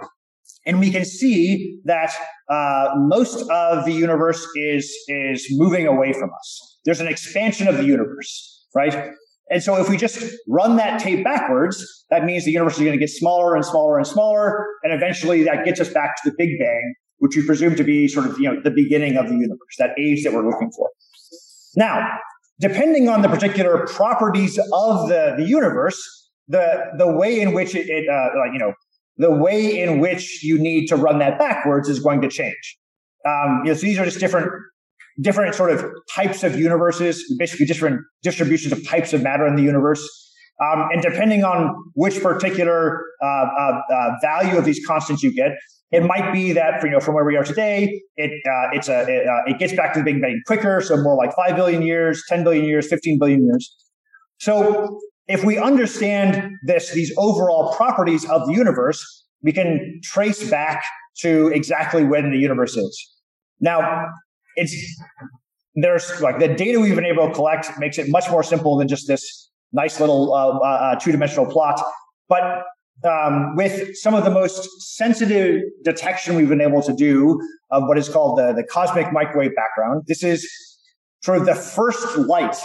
[0.66, 2.12] and we can see that
[2.50, 6.80] uh, most of the universe is is moving away from us.
[6.86, 9.12] There's an expansion of the universe, right?
[9.50, 12.94] And so if we just run that tape backwards, that means the universe is going
[12.94, 16.36] to get smaller and smaller and smaller, and eventually that gets us back to the
[16.38, 19.36] Big Bang, which we presume to be sort of you know the beginning of the
[19.36, 20.90] universe, that age that we're looking for.
[21.76, 22.08] Now,
[22.60, 26.00] depending on the particular properties of the, the universe,
[26.48, 28.74] the the way in which it, it uh, you know
[29.18, 32.78] the way in which you need to run that backwards is going to change.
[33.26, 34.52] Um, you know, so these are just different,
[35.22, 39.64] different sort of types of universes, basically different distributions of types of matter in the
[39.64, 40.02] universe.
[40.62, 45.52] Um, and depending on which particular uh, uh, uh, value of these constants you get,
[45.92, 48.88] it might be that for, you know from where we are today, it uh, it's
[48.88, 51.56] a it, uh, it gets back to the Big Bang quicker, so more like five
[51.56, 53.76] billion years, ten billion years, fifteen billion years.
[54.40, 60.84] So if we understand this, these overall properties of the universe, we can trace back
[61.20, 63.14] to exactly when the universe is.
[63.60, 64.10] Now,
[64.56, 64.76] it's
[65.76, 68.88] there's like the data we've been able to collect makes it much more simple than
[68.88, 71.82] just this nice little uh, uh, uh two dimensional plot.
[72.30, 72.64] But
[73.04, 77.40] um, with some of the most sensitive detection we've been able to do
[77.72, 80.48] of what is called the, the cosmic microwave background, this is
[81.22, 82.56] sort of the first light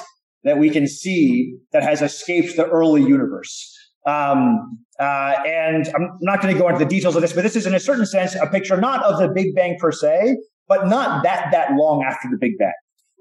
[0.45, 3.75] that we can see that has escaped the early universe.
[4.07, 7.57] Um, uh, and I'm not going to go into the details of this, but this
[7.57, 10.89] is in a certain sense a picture not of the Big Bang per se, but
[10.89, 12.73] not that that long after the Big Bang.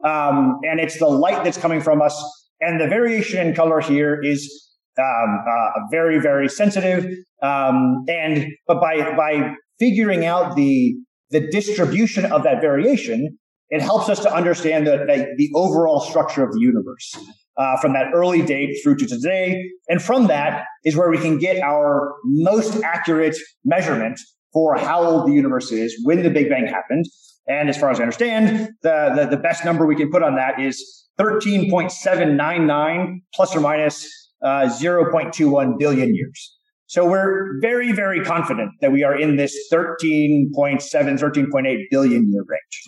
[0.04, 2.16] Um, and it's the light that's coming from us,
[2.62, 7.06] and the variation in color here is um, uh, very very sensitive.
[7.42, 10.96] Um, and but by by figuring out the
[11.32, 13.38] the distribution of that variation,
[13.70, 17.16] it helps us to understand the, the, the overall structure of the universe
[17.58, 19.62] uh, from that early date through to today.
[19.90, 24.20] And from that is where we can get our most accurate measurement
[24.54, 27.06] for how old the universe is, when the Big Bang happened.
[27.48, 30.36] And as far as I understand, the, the, the best number we can put on
[30.36, 34.08] that is 13.799 plus or minus
[34.44, 36.58] uh, 0.21 billion years.
[36.88, 42.84] So we're very, very confident that we are in this 13.7, 13.8 billion year range.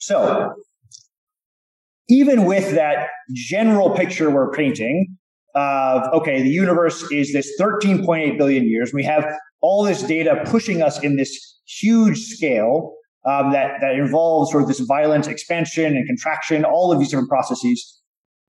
[0.00, 0.54] So,
[2.08, 5.16] even with that general picture we're painting
[5.54, 9.24] of, okay, the universe is this 13.8 billion years, we have
[9.60, 12.94] all this data pushing us in this huge scale
[13.28, 17.28] um, that, that involves sort of this violent expansion and contraction, all of these different
[17.28, 18.00] processes.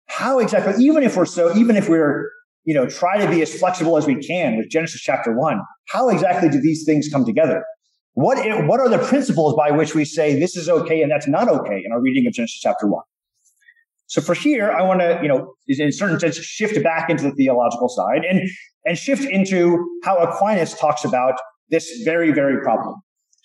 [0.06, 2.30] How exactly, even if we're so, even if we're,
[2.64, 6.08] you know, try to be as flexible as we can with Genesis chapter one, how
[6.08, 7.64] exactly do these things come together?
[8.14, 11.48] What, what are the principles by which we say this is okay and that's not
[11.48, 13.04] okay in our reading of Genesis chapter one?
[14.06, 17.22] So for here, I want to, you know, in a certain sense, shift back into
[17.22, 18.40] the theological side and,
[18.84, 21.34] and shift into how Aquinas talks about
[21.68, 22.96] this very, very problem.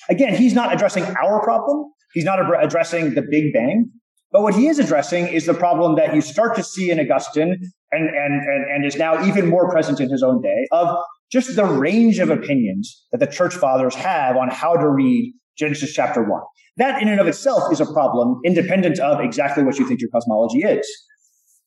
[0.09, 1.91] Again, he's not addressing our problem.
[2.13, 3.91] He's not addressing the Big Bang.
[4.31, 7.57] But what he is addressing is the problem that you start to see in Augustine
[7.91, 10.97] and, and, and, and is now even more present in his own day of
[11.31, 15.93] just the range of opinions that the church fathers have on how to read Genesis
[15.93, 16.41] chapter one.
[16.77, 20.09] That in and of itself is a problem independent of exactly what you think your
[20.11, 20.87] cosmology is.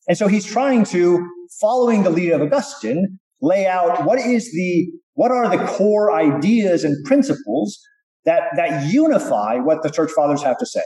[0.06, 1.26] And so he's trying to,
[1.60, 6.84] following the lead of Augustine, lay out what is the, what are the core ideas
[6.84, 7.78] and principles
[8.24, 10.82] that, that unify what the church fathers have to say.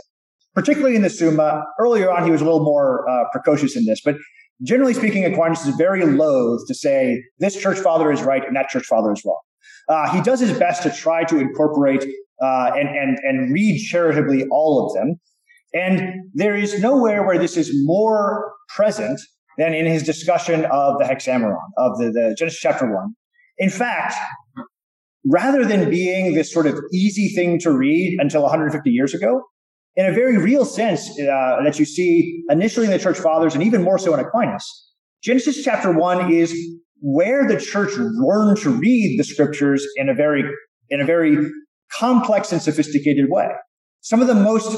[0.55, 4.01] Particularly in the Summa, earlier on, he was a little more uh, precocious in this,
[4.05, 4.17] but
[4.63, 8.69] generally speaking, Aquinas is very loath to say this church father is right and that
[8.69, 9.41] church father is wrong.
[9.89, 12.05] Uh, he does his best to try to incorporate
[12.43, 15.17] uh, and, and, and read charitably all of them.
[15.75, 19.21] And there is nowhere where this is more present
[19.59, 23.15] than in his discussion of the Hexameron, of the, the Genesis chapter 1.
[23.59, 24.15] In fact,
[25.25, 29.43] rather than being this sort of easy thing to read until 150 years ago,
[29.97, 33.63] in a very real sense uh, that you see initially in the church fathers and
[33.63, 34.65] even more so in Aquinas,
[35.23, 36.55] Genesis chapter 1 is
[37.01, 40.45] where the church learned to read the scriptures in a very
[40.91, 41.37] in a very
[41.93, 43.49] complex and sophisticated way.
[44.01, 44.77] Some of the most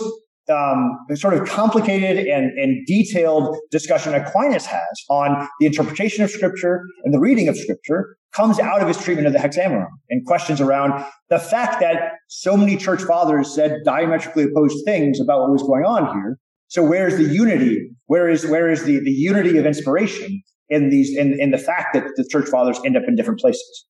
[0.51, 6.85] um, sort of complicated and, and detailed discussion Aquinas has on the interpretation of Scripture
[7.05, 10.61] and the reading of Scripture comes out of his treatment of the Hexameron and questions
[10.61, 15.63] around the fact that so many church fathers said diametrically opposed things about what was
[15.63, 16.39] going on here.
[16.69, 17.89] So where's the unity?
[18.07, 21.95] Where is where is the, the unity of inspiration in these in, in the fact
[21.95, 23.87] that the church fathers end up in different places?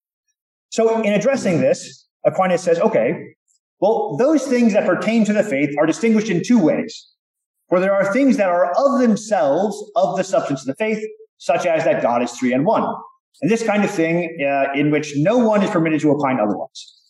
[0.71, 3.35] So in addressing this, Aquinas says, okay,
[3.81, 7.11] well, those things that pertain to the faith are distinguished in two ways.
[7.69, 11.03] For there are things that are of themselves of the substance of the faith,
[11.39, 12.85] such as that God is three and one.
[13.43, 17.01] And this kind of thing uh, in which no one is permitted to opine otherwise.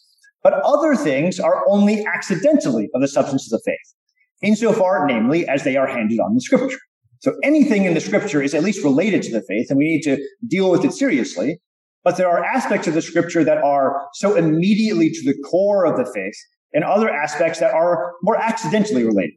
[0.42, 3.94] But other things are only accidentally of the substance of the faith,
[4.42, 6.78] insofar, namely, as they are handed on in scripture.
[7.20, 10.02] So anything in the scripture is at least related to the faith, and we need
[10.02, 11.60] to deal with it seriously.
[12.02, 15.96] But there are aspects of the scripture that are so immediately to the core of
[15.96, 16.36] the faith
[16.74, 19.34] and other aspects that are more accidentally related.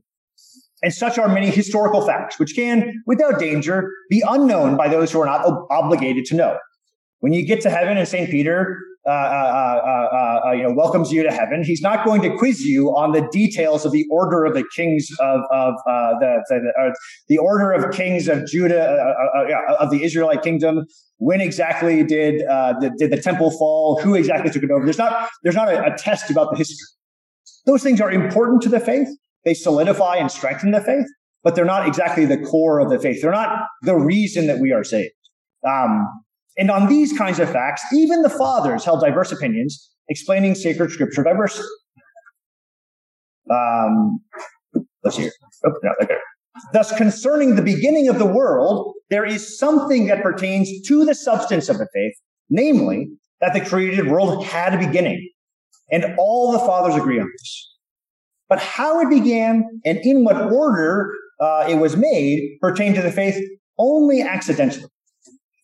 [0.83, 5.21] And such are many historical facts, which can, without danger, be unknown by those who
[5.21, 6.57] are not ob- obligated to know.
[7.19, 8.29] When you get to heaven and St.
[8.29, 12.35] Peter, uh, uh, uh, uh, you know, welcomes you to heaven, he's not going to
[12.35, 16.43] quiz you on the details of the order of the kings of, of uh, the,
[16.49, 16.93] the,
[17.29, 20.85] the, order of kings of Judah, uh, of the Israelite kingdom.
[21.19, 23.99] When exactly did, the, did the temple fall?
[24.01, 24.83] Who exactly took it over?
[24.83, 26.85] There's not, there's not a, a test about the history.
[27.67, 29.09] Those things are important to the faith.
[29.45, 31.05] They solidify and strengthen the faith,
[31.43, 33.21] but they're not exactly the core of the faith.
[33.21, 35.11] They're not the reason that we are saved.
[35.67, 36.07] Um,
[36.57, 41.23] and on these kinds of facts, even the fathers held diverse opinions, explaining sacred scripture
[41.23, 41.65] diversely.
[43.51, 44.19] Um,
[45.03, 45.31] let's hear.
[45.65, 46.15] Oh, no, okay.
[46.73, 51.69] Thus, concerning the beginning of the world, there is something that pertains to the substance
[51.69, 52.13] of the faith,
[52.49, 53.09] namely
[53.41, 55.29] that the created world had a beginning
[55.91, 57.75] and all the fathers agree on this.
[58.49, 63.11] But how it began and in what order uh, it was made pertain to the
[63.11, 63.37] faith
[63.77, 64.89] only accidentally,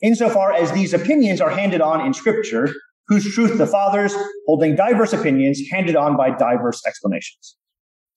[0.01, 2.69] insofar as these opinions are handed on in Scripture,
[3.07, 4.13] whose truth the fathers,
[4.45, 7.57] holding diverse opinions, handed on by diverse explanations.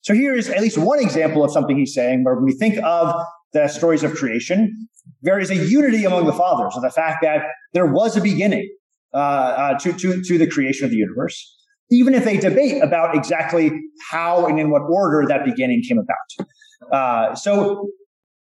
[0.03, 2.79] So here is at least one example of something he's saying where when we think
[2.85, 3.15] of
[3.53, 4.89] the stories of creation,
[5.23, 8.69] there is a unity among the fathers of the fact that there was a beginning
[9.15, 11.56] uh, uh, to, to, to the creation of the universe
[11.91, 13.71] even if they debate about exactly
[14.11, 16.47] how and in what order that beginning came about.
[16.93, 17.89] Uh, so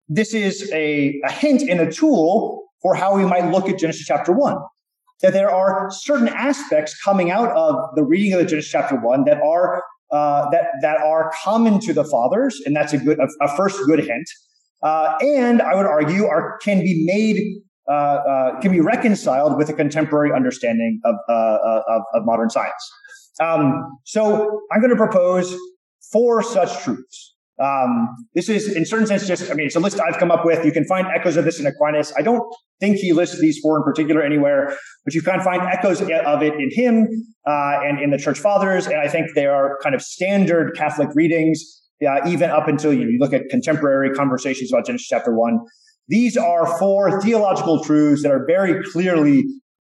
[0.09, 4.05] this is a, a hint and a tool for how we might look at Genesis
[4.07, 4.57] chapter one.
[5.23, 9.25] That there are certain aspects coming out of the reading of the Genesis chapter one
[9.25, 13.29] that are uh, that that are common to the fathers, and that's a good a,
[13.45, 14.29] a first good hint.
[14.83, 17.41] Uh, and I would argue are can be made
[17.89, 22.93] uh, uh can be reconciled with a contemporary understanding of, uh, of, of modern science.
[23.41, 25.57] Um, so I'm going to propose
[26.13, 27.35] four such truths.
[27.63, 30.45] Um, this is, in certain sense, just, I mean, it's a list I've come up
[30.45, 30.65] with.
[30.65, 32.13] You can find echoes of this in Aquinas.
[32.19, 32.43] I don't
[32.81, 36.55] think he lists these four in particular anywhere, but you can find echoes of it
[36.55, 37.07] in him
[37.47, 38.87] uh, and in the church fathers.
[38.87, 43.05] And I think they are kind of standard Catholic readings, uh, even up until you,
[43.05, 45.61] know, you look at contemporary conversations about Genesis chapter one.
[46.09, 49.45] These are four theological truths that are very clearly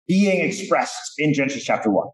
[0.07, 2.07] being expressed in Genesis chapter one.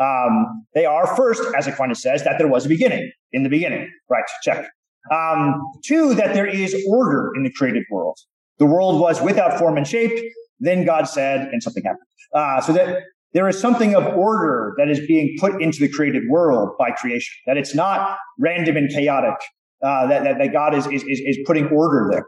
[0.00, 3.90] Um, they are first, as Aquinas says, that there was a beginning in the beginning.
[4.08, 4.68] Right, check.
[5.10, 8.16] Um, two, that there is order in the created world.
[8.58, 10.12] The world was without form and shape.
[10.60, 12.06] Then God said, and something happened.
[12.34, 13.02] Uh, so that
[13.34, 17.34] there is something of order that is being put into the created world by creation.
[17.46, 19.34] That it's not random and chaotic.
[19.82, 22.26] Uh, that, that, that God is, is, is putting order there.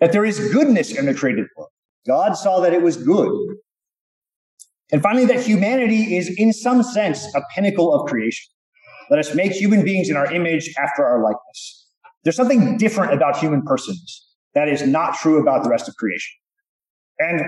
[0.00, 1.70] That there is goodness in the created world.
[2.06, 3.30] God saw that it was good.
[4.92, 8.46] And finally, that humanity is in some sense a pinnacle of creation.
[9.10, 11.88] Let us make human beings in our image after our likeness.
[12.24, 16.32] There's something different about human persons that is not true about the rest of creation.
[17.18, 17.42] And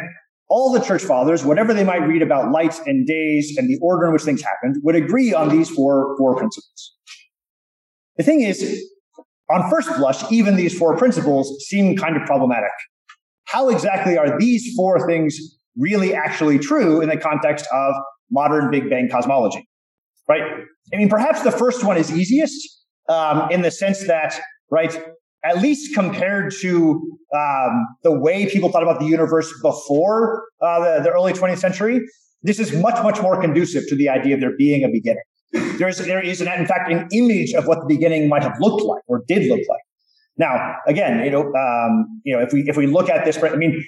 [0.48, 4.06] all the church fathers, whatever they might read about lights and days and the order
[4.06, 6.94] in which things happened, would agree on these four, four principles.
[8.16, 8.84] The thing is,
[9.50, 12.70] on first blush, even these four principles seem kind of problematic.
[13.44, 17.94] How exactly are these four things really actually true in the context of
[18.30, 19.66] modern Big Bang cosmology,
[20.28, 20.42] right?
[20.92, 24.38] I mean, perhaps the first one is easiest um, in the sense that,
[24.70, 24.96] right,
[25.44, 31.02] at least compared to um, the way people thought about the universe before uh, the,
[31.02, 32.00] the early 20th century,
[32.42, 35.22] this is much, much more conducive to the idea of there being a beginning.
[35.78, 38.82] There's, there is, an, in fact, an image of what the beginning might have looked
[38.82, 39.80] like or did look like.
[40.38, 43.54] Now, again, you know, um, you know, if we if we look at this, I
[43.56, 43.84] mean,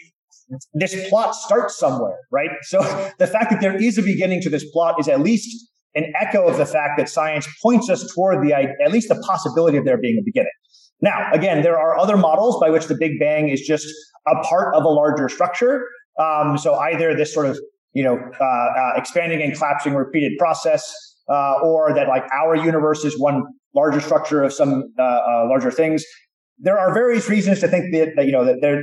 [0.74, 2.51] this plot starts somewhere, right?
[2.62, 2.80] So
[3.18, 6.47] the fact that there is a beginning to this plot is at least an echo
[6.47, 9.99] of the fact that science points us toward the at least the possibility of there
[9.99, 10.51] being a beginning.
[11.01, 13.86] Now, again, there are other models by which the Big Bang is just
[14.26, 15.84] a part of a larger structure.
[16.18, 17.59] Um, so either this sort of
[17.92, 20.92] you know uh, uh, expanding and collapsing repeated process,
[21.28, 23.42] uh, or that like our universe is one
[23.74, 26.05] larger structure of some uh, uh, larger things.
[26.59, 28.82] There are various reasons to think that, that you know that there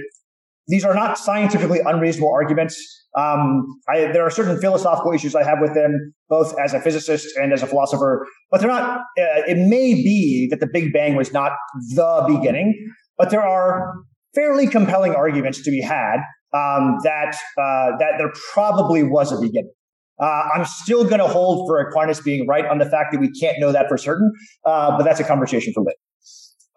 [0.72, 2.76] these are not scientifically unreasonable arguments.
[3.18, 7.36] Um, I, there are certain philosophical issues I have with them, both as a physicist
[7.36, 11.16] and as a philosopher, but they're not, uh, it may be that the Big Bang
[11.16, 11.52] was not
[11.94, 12.74] the beginning,
[13.18, 13.96] but there are
[14.34, 16.20] fairly compelling arguments to be had
[16.54, 19.74] um, that, uh, that there probably was a beginning.
[20.22, 23.30] Uh, I'm still going to hold for Aquinas being right on the fact that we
[23.32, 24.32] can't know that for certain,
[24.66, 25.98] uh, but that's a conversation for later.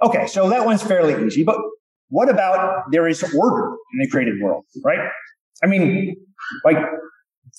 [0.03, 1.57] Okay, so that one's fairly easy, but
[2.09, 5.01] what about there is order in the created world, right?
[5.63, 6.17] I mean,
[6.65, 6.77] like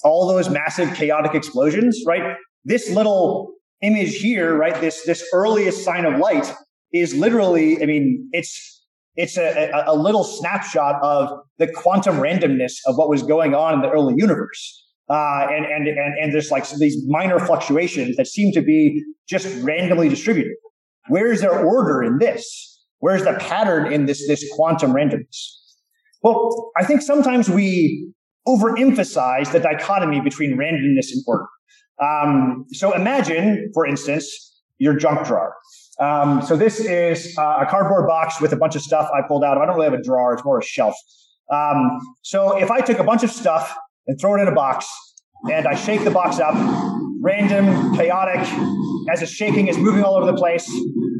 [0.03, 2.35] all those massive chaotic explosions, right?
[2.63, 4.79] This little image here, right?
[4.79, 6.53] This this earliest sign of light
[6.93, 8.83] is literally, I mean, it's
[9.15, 13.73] it's a, a, a little snapshot of the quantum randomness of what was going on
[13.75, 14.83] in the early universe.
[15.09, 19.47] Uh, and, and, and, and there's like these minor fluctuations that seem to be just
[19.63, 20.53] randomly distributed.
[21.09, 22.74] Where is there order in this?
[23.05, 25.59] Where's the pattern in this, this quantum randomness?
[26.23, 28.11] Well, I think sometimes we
[28.47, 31.45] overemphasize the dichotomy between randomness and order.
[32.01, 34.25] Um, so imagine, for instance,
[34.79, 35.53] your junk drawer.
[35.99, 39.43] Um, so this is uh, a cardboard box with a bunch of stuff I pulled
[39.43, 39.59] out.
[39.59, 40.95] I don't really have a drawer; it's more a shelf.
[41.53, 43.77] Um, so if I took a bunch of stuff
[44.07, 44.87] and throw it in a box,
[45.51, 46.55] and I shake the box up,
[47.25, 48.47] random, chaotic,
[49.09, 50.69] as it's shaking, it's moving all over the place.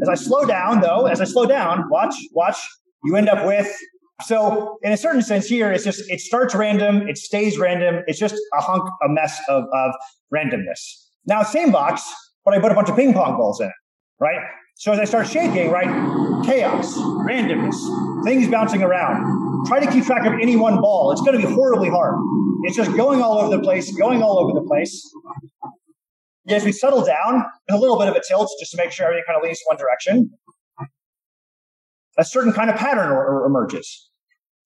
[0.04, 2.58] As I slow down, though, as I slow down, watch, watch,
[3.04, 3.68] you end up with.
[4.22, 8.04] So, in a certain sense, here it's just it starts random, it stays random.
[8.06, 9.96] It's just a hunk, a mess of, of
[10.34, 10.80] randomness.
[11.26, 12.04] Now, same box,
[12.46, 13.74] but I put a bunch of ping pong balls in it,
[14.20, 14.42] right?
[14.76, 15.90] So as I start shaking, right,
[16.46, 19.66] chaos, randomness, things bouncing around.
[19.66, 21.12] Try to keep track of any one ball.
[21.12, 22.16] It's going to be horribly hard.
[22.64, 25.02] It's just going all over the place, going all over the place
[26.48, 29.24] as we settle down, a little bit of a tilt just to make sure everything
[29.28, 30.30] kind of leans one direction,
[32.18, 34.10] a certain kind of pattern or, or emerges.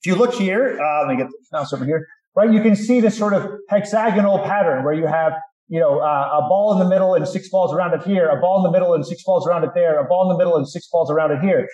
[0.02, 2.52] If you look here, uh, let me get the mouse over here, right?
[2.52, 5.34] You can see this sort of hexagonal pattern where you have,
[5.68, 8.40] you know, uh, a ball in the middle and six balls around it here, a
[8.40, 10.58] ball in the middle and six balls around it there, a ball in the middle
[10.58, 11.68] and six balls around it here.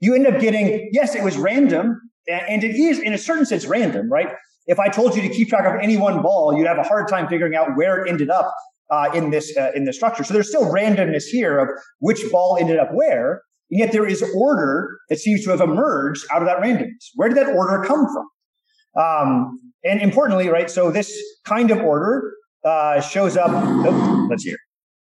[0.00, 3.66] You end up getting, yes, it was random, and it is in a certain sense
[3.66, 4.28] random, right?
[4.66, 7.08] If I told you to keep track of any one ball, you'd have a hard
[7.08, 8.52] time figuring out where it ended up
[8.90, 10.24] uh, in this uh, in this structure.
[10.24, 11.68] So there's still randomness here of
[11.98, 16.24] which ball ended up where, and yet there is order that seems to have emerged
[16.32, 17.10] out of that randomness.
[17.14, 19.02] Where did that order come from?
[19.02, 20.70] Um, and importantly, right?
[20.70, 22.32] So this kind of order
[22.64, 23.50] uh, shows up.
[23.50, 24.56] Oh, let's hear.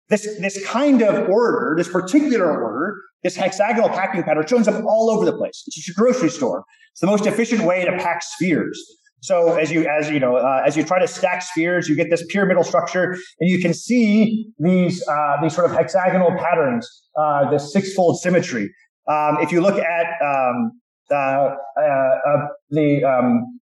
[0.10, 5.10] This this kind of order, this particular order, this hexagonal packing pattern shows up all
[5.10, 5.64] over the place.
[5.68, 6.64] It's a grocery store.
[6.92, 8.78] It's the most efficient way to pack spheres.
[9.22, 12.10] So as you as you know uh, as you try to stack spheres, you get
[12.10, 17.50] this pyramidal structure, and you can see these uh, these sort of hexagonal patterns, uh,
[17.52, 18.74] this sixfold symmetry.
[19.08, 20.72] Um, if you look at um,
[21.12, 23.60] uh, uh, the um,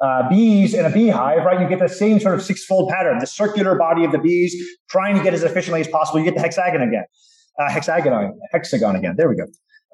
[0.00, 3.26] uh, bees in a beehive, right, you get the same sort of sixfold pattern, the
[3.26, 4.54] circular body of the bees
[4.88, 6.20] trying to get as efficiently as possible.
[6.20, 7.04] You get the hexagon again,
[7.58, 9.14] hexagon, hexagon again.
[9.16, 9.46] There we go.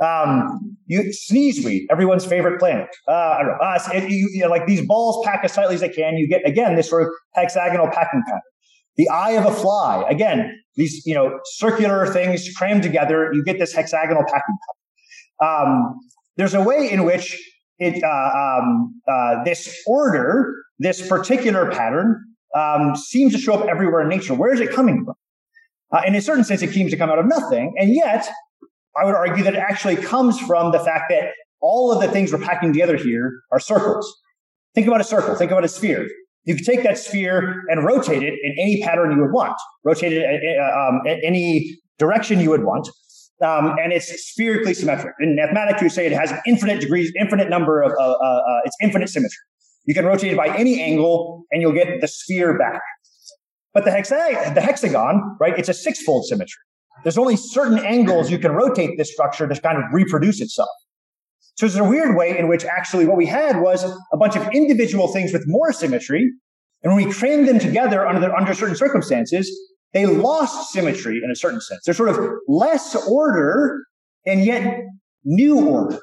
[0.05, 2.88] Um, you sneeze weed, everyone's favorite plant.
[3.07, 3.59] Uh, I don't know.
[3.61, 6.16] Uh, you, you know, like these balls pack as tightly as they can.
[6.16, 8.40] You get again this sort of hexagonal packing pattern.
[8.96, 13.30] The eye of a fly, again, these you know circular things crammed together.
[13.32, 14.57] You get this hexagonal packing
[15.40, 15.66] pattern.
[15.70, 15.94] Um,
[16.36, 17.36] there's a way in which
[17.78, 22.24] it uh, um, uh, this order, this particular pattern,
[22.55, 24.34] um, seems to show up everywhere in nature.
[24.34, 25.14] Where is it coming from?
[25.90, 28.28] Uh, in a certain sense, it seems to come out of nothing, and yet
[29.01, 31.30] I would argue that it actually comes from the fact that
[31.61, 34.07] all of the things we're packing together here are circles.
[34.74, 35.34] Think about a circle.
[35.34, 36.07] Think about a sphere.
[36.44, 40.12] You could take that sphere and rotate it in any pattern you would want, rotate
[40.12, 42.88] it uh, um, in any direction you would want.
[43.44, 45.14] Um, and it's spherically symmetric.
[45.20, 48.76] In mathematics, you say it has infinite degrees, infinite number of, uh, uh, uh, it's
[48.82, 49.36] infinite symmetry.
[49.84, 52.80] You can rotate it by any angle and you'll get the sphere back.
[53.74, 56.61] But the, hexa- the hexagon, right, it's a six-fold symmetry.
[57.03, 60.68] There's only certain angles you can rotate this structure to kind of reproduce itself.
[61.55, 64.49] So there's a weird way in which actually what we had was a bunch of
[64.53, 66.30] individual things with more symmetry.
[66.82, 69.51] And when we crammed them together under, under certain circumstances,
[69.92, 71.80] they lost symmetry in a certain sense.
[71.84, 73.84] There's sort of less order
[74.24, 74.84] and yet
[75.24, 75.99] new order.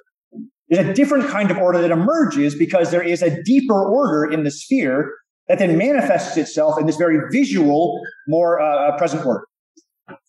[0.67, 4.43] There's a different kind of order that emerges because there is a deeper order in
[4.43, 5.13] the sphere
[5.47, 9.45] that then manifests itself in this very visual, more uh, uh present order.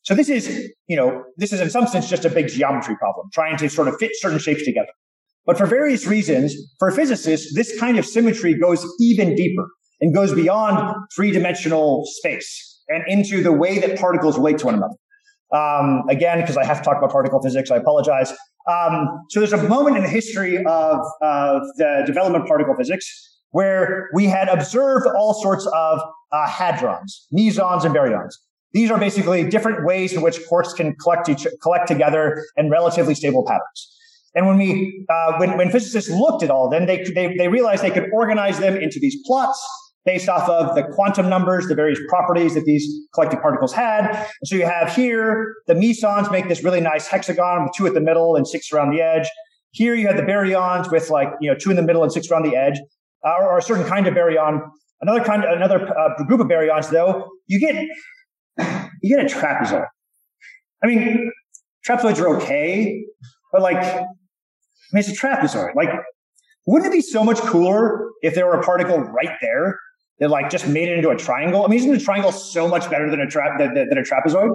[0.02, 3.28] So this is, you know, this is in some sense just a big geometry problem,
[3.32, 4.92] trying to sort of fit certain shapes together.
[5.44, 9.68] But for various reasons, for physicists, this kind of symmetry goes even deeper
[10.00, 14.74] and goes beyond three dimensional space and into the way that particles relate to one
[14.74, 14.94] another.
[15.52, 18.32] Um, again, because I have to talk about particle physics, I apologize.
[18.68, 23.06] Um, so there's a moment in the history of, of the development of particle physics
[23.50, 26.00] where we had observed all sorts of
[26.32, 28.34] uh, hadrons, mesons, and baryons.
[28.76, 33.14] These are basically different ways in which quarks can collect each, collect together in relatively
[33.14, 33.80] stable patterns.
[34.34, 37.48] And when we, uh, when, when physicists looked at all of them, they, they, they
[37.48, 39.58] realized they could organize them into these plots
[40.04, 44.10] based off of the quantum numbers, the various properties that these collected particles had.
[44.10, 47.94] And so you have here, the mesons make this really nice hexagon with two at
[47.94, 49.26] the middle and six around the edge.
[49.70, 52.30] Here you have the baryons with like, you know, two in the middle and six
[52.30, 52.78] around the edge,
[53.26, 54.60] uh, or, or, a certain kind of baryon.
[55.00, 57.74] Another kind, another uh, group of baryons, though, you get,
[59.02, 59.86] you get a trapezoid.
[60.82, 61.30] I mean,
[61.86, 63.04] trapezoids are okay,
[63.52, 63.98] but like, I
[64.92, 65.74] mean, it's a trapezoid.
[65.74, 65.90] Like,
[66.66, 69.78] wouldn't it be so much cooler if there were a particle right there
[70.18, 71.64] that like just made it into a triangle.
[71.64, 74.54] I mean, isn't a triangle so much better than a trap than, than, a trapezoid?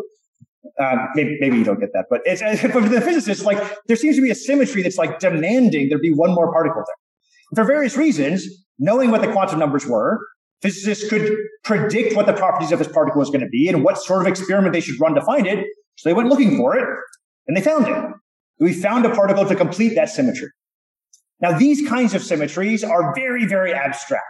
[0.79, 4.15] Uh, maybe, maybe, you don't get that, but it's for the physicists, like there seems
[4.15, 7.63] to be a symmetry that's like demanding there be one more particle there.
[7.63, 8.47] For various reasons,
[8.79, 10.19] knowing what the quantum numbers were,
[10.61, 13.97] physicists could predict what the properties of this particle was going to be and what
[13.97, 15.65] sort of experiment they should run to find it.
[15.97, 16.87] So they went looking for it
[17.47, 18.13] and they found it.
[18.59, 20.49] We found a particle to complete that symmetry.
[21.39, 24.23] Now, these kinds of symmetries are very, very abstract.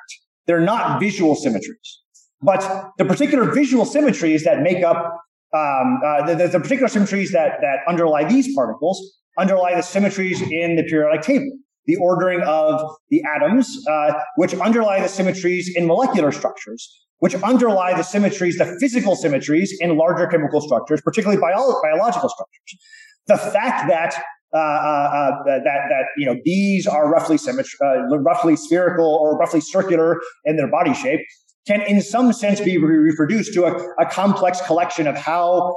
[0.48, 2.00] They're not visual symmetries.
[2.42, 5.18] But the particular visual symmetries that make up
[5.54, 10.78] um, uh, the, the, particular symmetries that, that underlie these particles underlie the symmetries in
[10.78, 11.52] the periodic table,
[11.86, 17.96] the ordering of the atoms, uh, which underlie the symmetries in molecular structures, which underlie
[17.96, 22.80] the symmetries, the physical symmetries in larger chemical structures, particularly bio- biological structures.
[23.28, 24.22] The fact that
[24.54, 29.38] uh, uh, uh, that that you know these are roughly symmetry, uh, roughly spherical or
[29.38, 31.22] roughly circular in their body shape,
[31.68, 35.74] can in some sense be re- reproduced to a, a, complex collection of how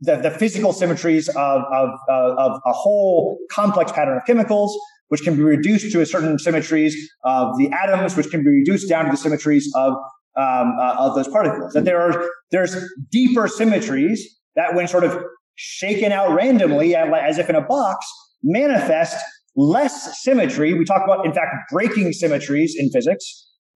[0.00, 4.74] the, the physical symmetries of, of, of a whole complex pattern of chemicals,
[5.14, 6.92] which can be reduced to a certain symmetries
[7.22, 9.92] of the atoms, which can be reduced down to the symmetries of
[10.36, 11.72] um, uh, of those particles.
[11.72, 12.74] That there are there's
[13.12, 14.18] deeper symmetries
[14.56, 15.16] that, when sort of
[15.54, 18.04] shaken out randomly as if in a box
[18.42, 19.16] manifest
[19.54, 20.74] less symmetry.
[20.74, 23.24] We talk about, in fact, breaking symmetries in physics.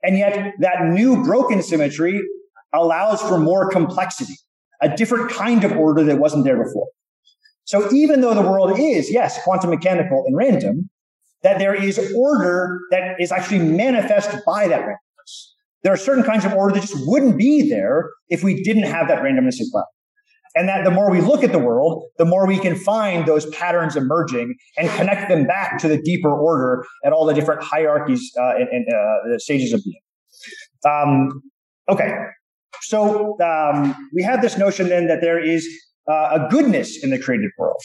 [0.02, 2.18] And yet that new broken symmetry
[2.72, 4.36] allows for more complexity,
[4.80, 6.88] a different kind of order that wasn't there before.
[7.64, 10.88] So even though the world is, yes, quantum mechanical and random,
[11.42, 15.52] that there is order that is actually manifest by that randomness.
[15.82, 19.08] There are certain kinds of order that just wouldn't be there if we didn't have
[19.08, 19.86] that randomness as well.
[20.56, 23.44] And that the more we look at the world, the more we can find those
[23.50, 28.32] patterns emerging and connect them back to the deeper order at all the different hierarchies
[28.40, 30.00] uh, and, and uh, stages of being.
[30.86, 31.42] Um,
[31.90, 32.14] okay,
[32.80, 35.68] so um, we have this notion then that there is
[36.10, 37.80] uh, a goodness in the created world.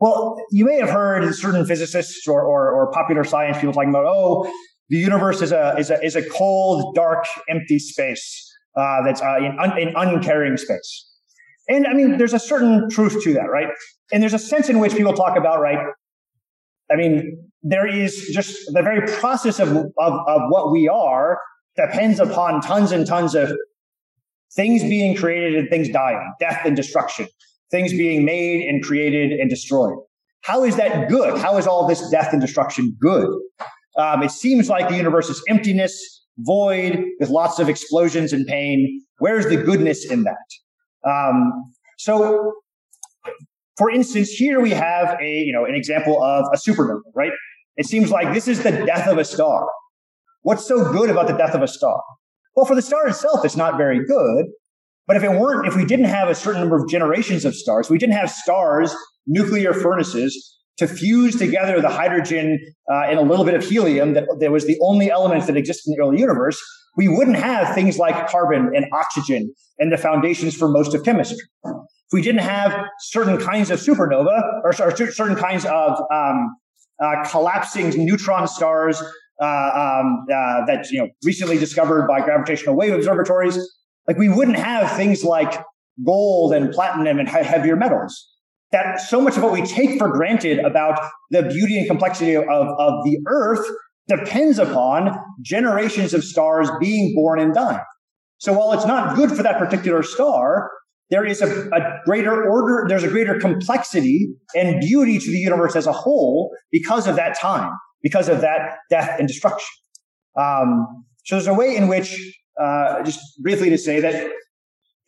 [0.00, 4.06] Well, you may have heard certain physicists or, or, or popular science people talking about,
[4.06, 4.50] oh,
[4.88, 9.36] the universe is a is a is a cold, dark, empty space uh, that's uh,
[9.36, 11.06] in, un, in uncaring space.
[11.68, 13.68] And I mean, there's a certain truth to that, right?
[14.12, 15.78] And there's a sense in which people talk about, right?
[16.90, 21.38] I mean, there is just the very process of, of, of what we are
[21.76, 23.52] depends upon tons and tons of
[24.54, 27.28] things being created and things dying, death and destruction,
[27.70, 29.96] things being made and created and destroyed.
[30.42, 31.38] How is that good?
[31.38, 33.28] How is all this death and destruction good?
[33.98, 39.02] Um, it seems like the universe is emptiness, void, with lots of explosions and pain.
[39.18, 41.08] Where's the goodness in that?
[41.08, 41.52] Um,
[41.98, 42.52] so,
[43.76, 47.32] for instance, here we have a you know an example of a supernova, right?
[47.76, 49.68] It seems like this is the death of a star.
[50.42, 52.00] What's so good about the death of a star?
[52.56, 54.46] Well, for the star itself, it's not very good.
[55.10, 57.90] But if it weren't, if we didn't have a certain number of generations of stars,
[57.90, 58.94] we didn't have stars,
[59.26, 64.28] nuclear furnaces to fuse together the hydrogen uh, and a little bit of helium that,
[64.38, 66.62] that was the only elements that existed in the early universe,
[66.96, 71.44] we wouldn't have things like carbon and oxygen and the foundations for most of chemistry.
[71.64, 76.54] If we didn't have certain kinds of supernova or, or certain kinds of um,
[77.02, 79.02] uh, collapsing neutron stars
[79.42, 83.58] uh, um, uh, that you know recently discovered by gravitational wave observatories,
[84.10, 85.62] like we wouldn't have things like
[86.04, 88.28] gold and platinum and heavier metals.
[88.72, 91.00] That so much of what we take for granted about
[91.30, 93.64] the beauty and complexity of, of the Earth
[94.08, 97.78] depends upon generations of stars being born and dying.
[98.38, 100.72] So while it's not good for that particular star,
[101.10, 105.76] there is a, a, greater order, there's a greater complexity and beauty to the universe
[105.76, 107.70] as a whole because of that time,
[108.02, 109.68] because of that death and destruction.
[110.36, 114.30] Um, so there's a way in which, uh, just briefly to say that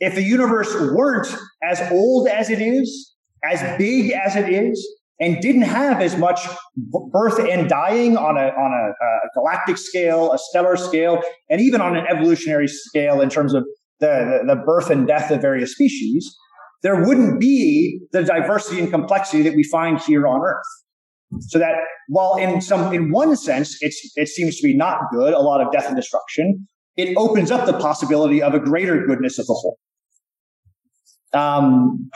[0.00, 1.28] if the universe weren't
[1.62, 4.84] as old as it is, as big as it is,
[5.20, 6.40] and didn't have as much
[7.12, 11.80] birth and dying on a on a, a, galactic scale, a stellar scale, and even
[11.80, 13.64] on an evolutionary scale in terms of
[14.00, 16.34] the, the, the birth and death of various species,
[16.82, 21.40] there wouldn't be the diversity and complexity that we find here on Earth.
[21.48, 21.76] So that
[22.08, 25.60] while in some in one sense it's it seems to be not good, a lot
[25.60, 26.66] of death and destruction,
[26.96, 29.78] it opens up the possibility of a greater goodness of the whole.
[31.32, 32.10] Um,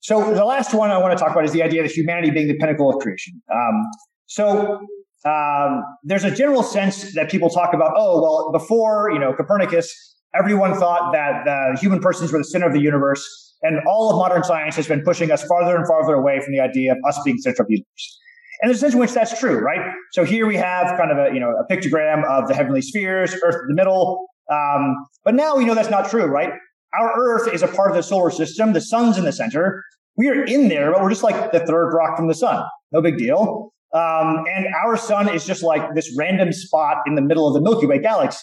[0.00, 2.48] so the last one I want to talk about is the idea of humanity being
[2.48, 3.40] the pinnacle of creation.
[3.52, 3.84] Um,
[4.26, 4.80] so
[5.24, 10.16] um, there's a general sense that people talk about, oh, well, before you know Copernicus,
[10.34, 14.16] everyone thought that the human persons were the center of the universe, and all of
[14.16, 17.18] modern science has been pushing us farther and farther away from the idea of us
[17.24, 18.18] being the center of the universe.
[18.60, 19.92] And there's a sense in which that's true, right?
[20.12, 23.34] So here we have kind of a you know a pictogram of the heavenly spheres,
[23.42, 24.26] Earth in the middle.
[24.50, 26.50] Um, but now we know that's not true, right?
[26.98, 28.72] Our Earth is a part of the solar system.
[28.72, 29.84] The sun's in the center.
[30.16, 32.64] We are in there, but we're just like the third rock from the sun.
[32.92, 33.72] No big deal.
[33.94, 37.60] Um, and our sun is just like this random spot in the middle of the
[37.60, 38.40] Milky Way galaxy.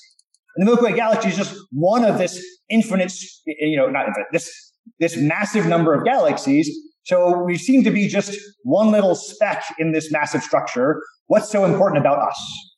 [0.56, 3.14] And the Milky Way galaxy is just one of this infinite,
[3.46, 4.50] you know, not infinite, this,
[5.00, 6.70] this massive number of galaxies.
[7.06, 11.02] So we seem to be just one little speck in this massive structure.
[11.28, 12.72] What's so important about us?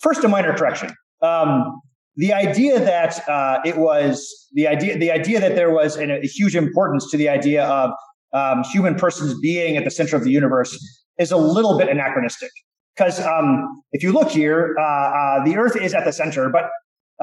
[0.00, 0.92] First, a minor correction.
[1.22, 1.80] Um,
[2.16, 6.26] the idea that uh, it was the idea the idea that there was an, a
[6.26, 7.90] huge importance to the idea of
[8.32, 10.76] um, human persons being at the center of the universe
[11.18, 12.50] is a little bit anachronistic
[12.96, 16.64] because um, if you look here, uh, uh, the Earth is at the center, but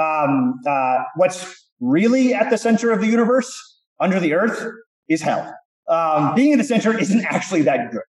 [0.01, 4.65] um, uh, what's really at the center of the universe under the Earth
[5.09, 5.53] is hell.
[5.91, 8.01] Um, being in the center isn't actually that good.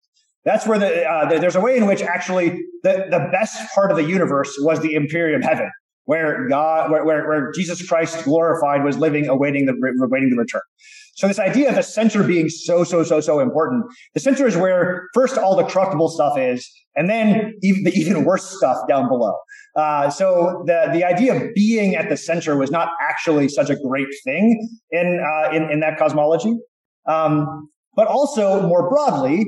[0.45, 2.51] That's where the, uh, the, there's a way in which actually
[2.83, 5.71] the, the best part of the universe was the Empyrean heaven
[6.05, 9.73] where God, where, where, where Jesus Christ glorified was living, awaiting the,
[10.03, 10.63] awaiting the return.
[11.15, 13.85] So this idea of the center being so, so, so, so important.
[14.15, 18.25] The center is where first all the corruptible stuff is, and then even, the even
[18.25, 19.35] worse stuff down below.
[19.77, 23.77] Uh, so the, the idea of being at the center was not actually such a
[23.77, 26.55] great thing in, uh, in, in that cosmology.
[27.07, 29.45] Um, but also more broadly,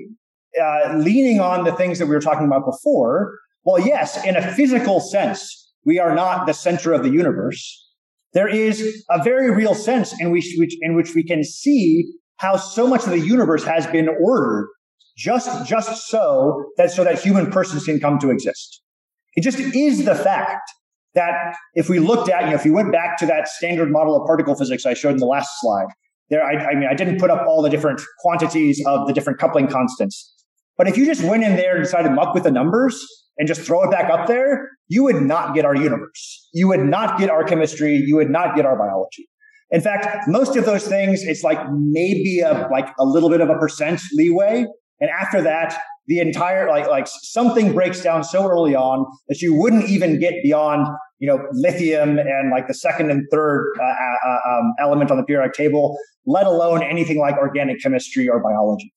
[0.60, 3.38] uh, leaning on the things that we were talking about before.
[3.64, 7.80] Well, yes, in a physical sense, we are not the center of the universe.
[8.32, 12.04] There is a very real sense in which, which, in which we can see
[12.36, 14.68] how so much of the universe has been ordered
[15.16, 18.82] just, just so that, so that human persons can come to exist.
[19.36, 20.68] It just is the fact
[21.14, 24.20] that if we looked at, you know, if you went back to that standard model
[24.20, 25.86] of particle physics I showed in the last slide,
[26.30, 29.38] there, I, I mean, I didn't put up all the different quantities of the different
[29.38, 30.32] coupling constants.
[30.76, 33.04] But if you just went in there and decided to muck with the numbers,
[33.38, 36.48] and just throw it back up there, you would not get our universe.
[36.52, 37.96] You would not get our chemistry.
[37.96, 39.28] You would not get our biology.
[39.70, 43.48] In fact, most of those things, it's like maybe a, like a little bit of
[43.48, 44.66] a percent leeway.
[45.00, 49.54] And after that, the entire, like, like something breaks down so early on that you
[49.54, 50.86] wouldn't even get beyond,
[51.18, 55.16] you know, lithium and like the second and third uh, uh, uh um, element on
[55.16, 55.96] the periodic table,
[56.26, 58.92] let alone anything like organic chemistry or biology.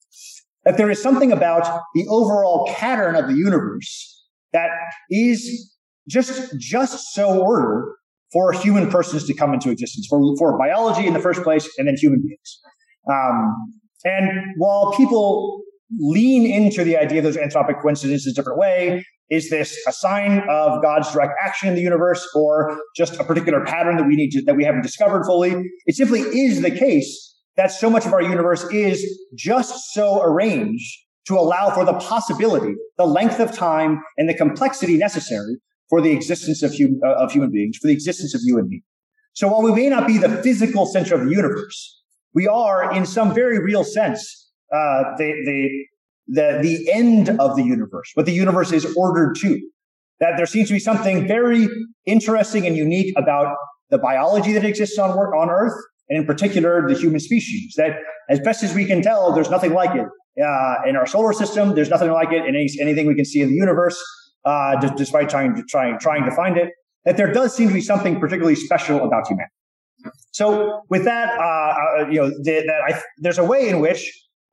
[0.65, 4.69] That there is something about the overall pattern of the universe that
[5.09, 5.73] is
[6.09, 7.95] just just so ordered
[8.31, 11.87] for human persons to come into existence, for, for biology in the first place, and
[11.87, 12.59] then human beings.
[13.09, 13.55] Um,
[14.03, 15.61] and while people
[15.97, 20.43] lean into the idea of those anthropic coincidences a different way, is this a sign
[20.49, 24.31] of God's direct action in the universe, or just a particular pattern that we need
[24.31, 25.53] to, that we haven't discovered fully?
[25.85, 29.03] It simply is the case that so much of our universe is
[29.35, 30.97] just so arranged
[31.27, 35.57] to allow for the possibility, the length of time, and the complexity necessary
[35.89, 38.69] for the existence of, hum- uh, of human beings, for the existence of you and
[38.69, 38.81] me.
[39.33, 42.01] So while we may not be the physical center of the universe,
[42.33, 45.69] we are, in some very real sense, uh, the, the,
[46.27, 49.59] the, the end of the universe, what the universe is ordered to.
[50.19, 51.67] that there seems to be something very
[52.05, 53.55] interesting and unique about
[53.89, 55.73] the biology that exists on on Earth,
[56.09, 57.73] and in particular, the human species.
[57.77, 57.97] That,
[58.29, 60.07] as best as we can tell, there's nothing like it
[60.43, 61.75] uh, in our solar system.
[61.75, 64.01] There's nothing like it in any, anything we can see in the universe,
[64.45, 66.69] uh, d- despite trying to trying trying to find it.
[67.05, 69.53] That there does seem to be something particularly special about humanity.
[70.31, 74.11] So, with that, uh, uh you know, that I, there's a way in which,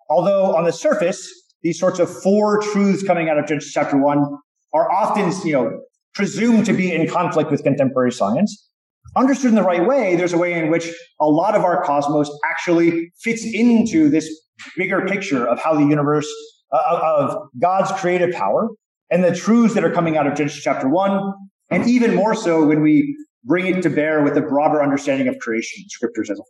[0.08, 4.24] although on the surface, these sorts of four truths coming out of Genesis chapter one
[4.72, 5.80] are often, you know,
[6.14, 8.70] presumed to be in conflict with contemporary science.
[9.16, 10.88] Understood in the right way, there's a way in which
[11.20, 14.28] a lot of our cosmos actually fits into this
[14.76, 16.28] bigger picture of how the universe,
[16.72, 18.68] uh, of God's creative power
[19.10, 21.32] and the truths that are coming out of Genesis chapter one,
[21.70, 25.38] and even more so when we bring it to bear with a broader understanding of
[25.38, 26.42] creation, scriptures as a whole.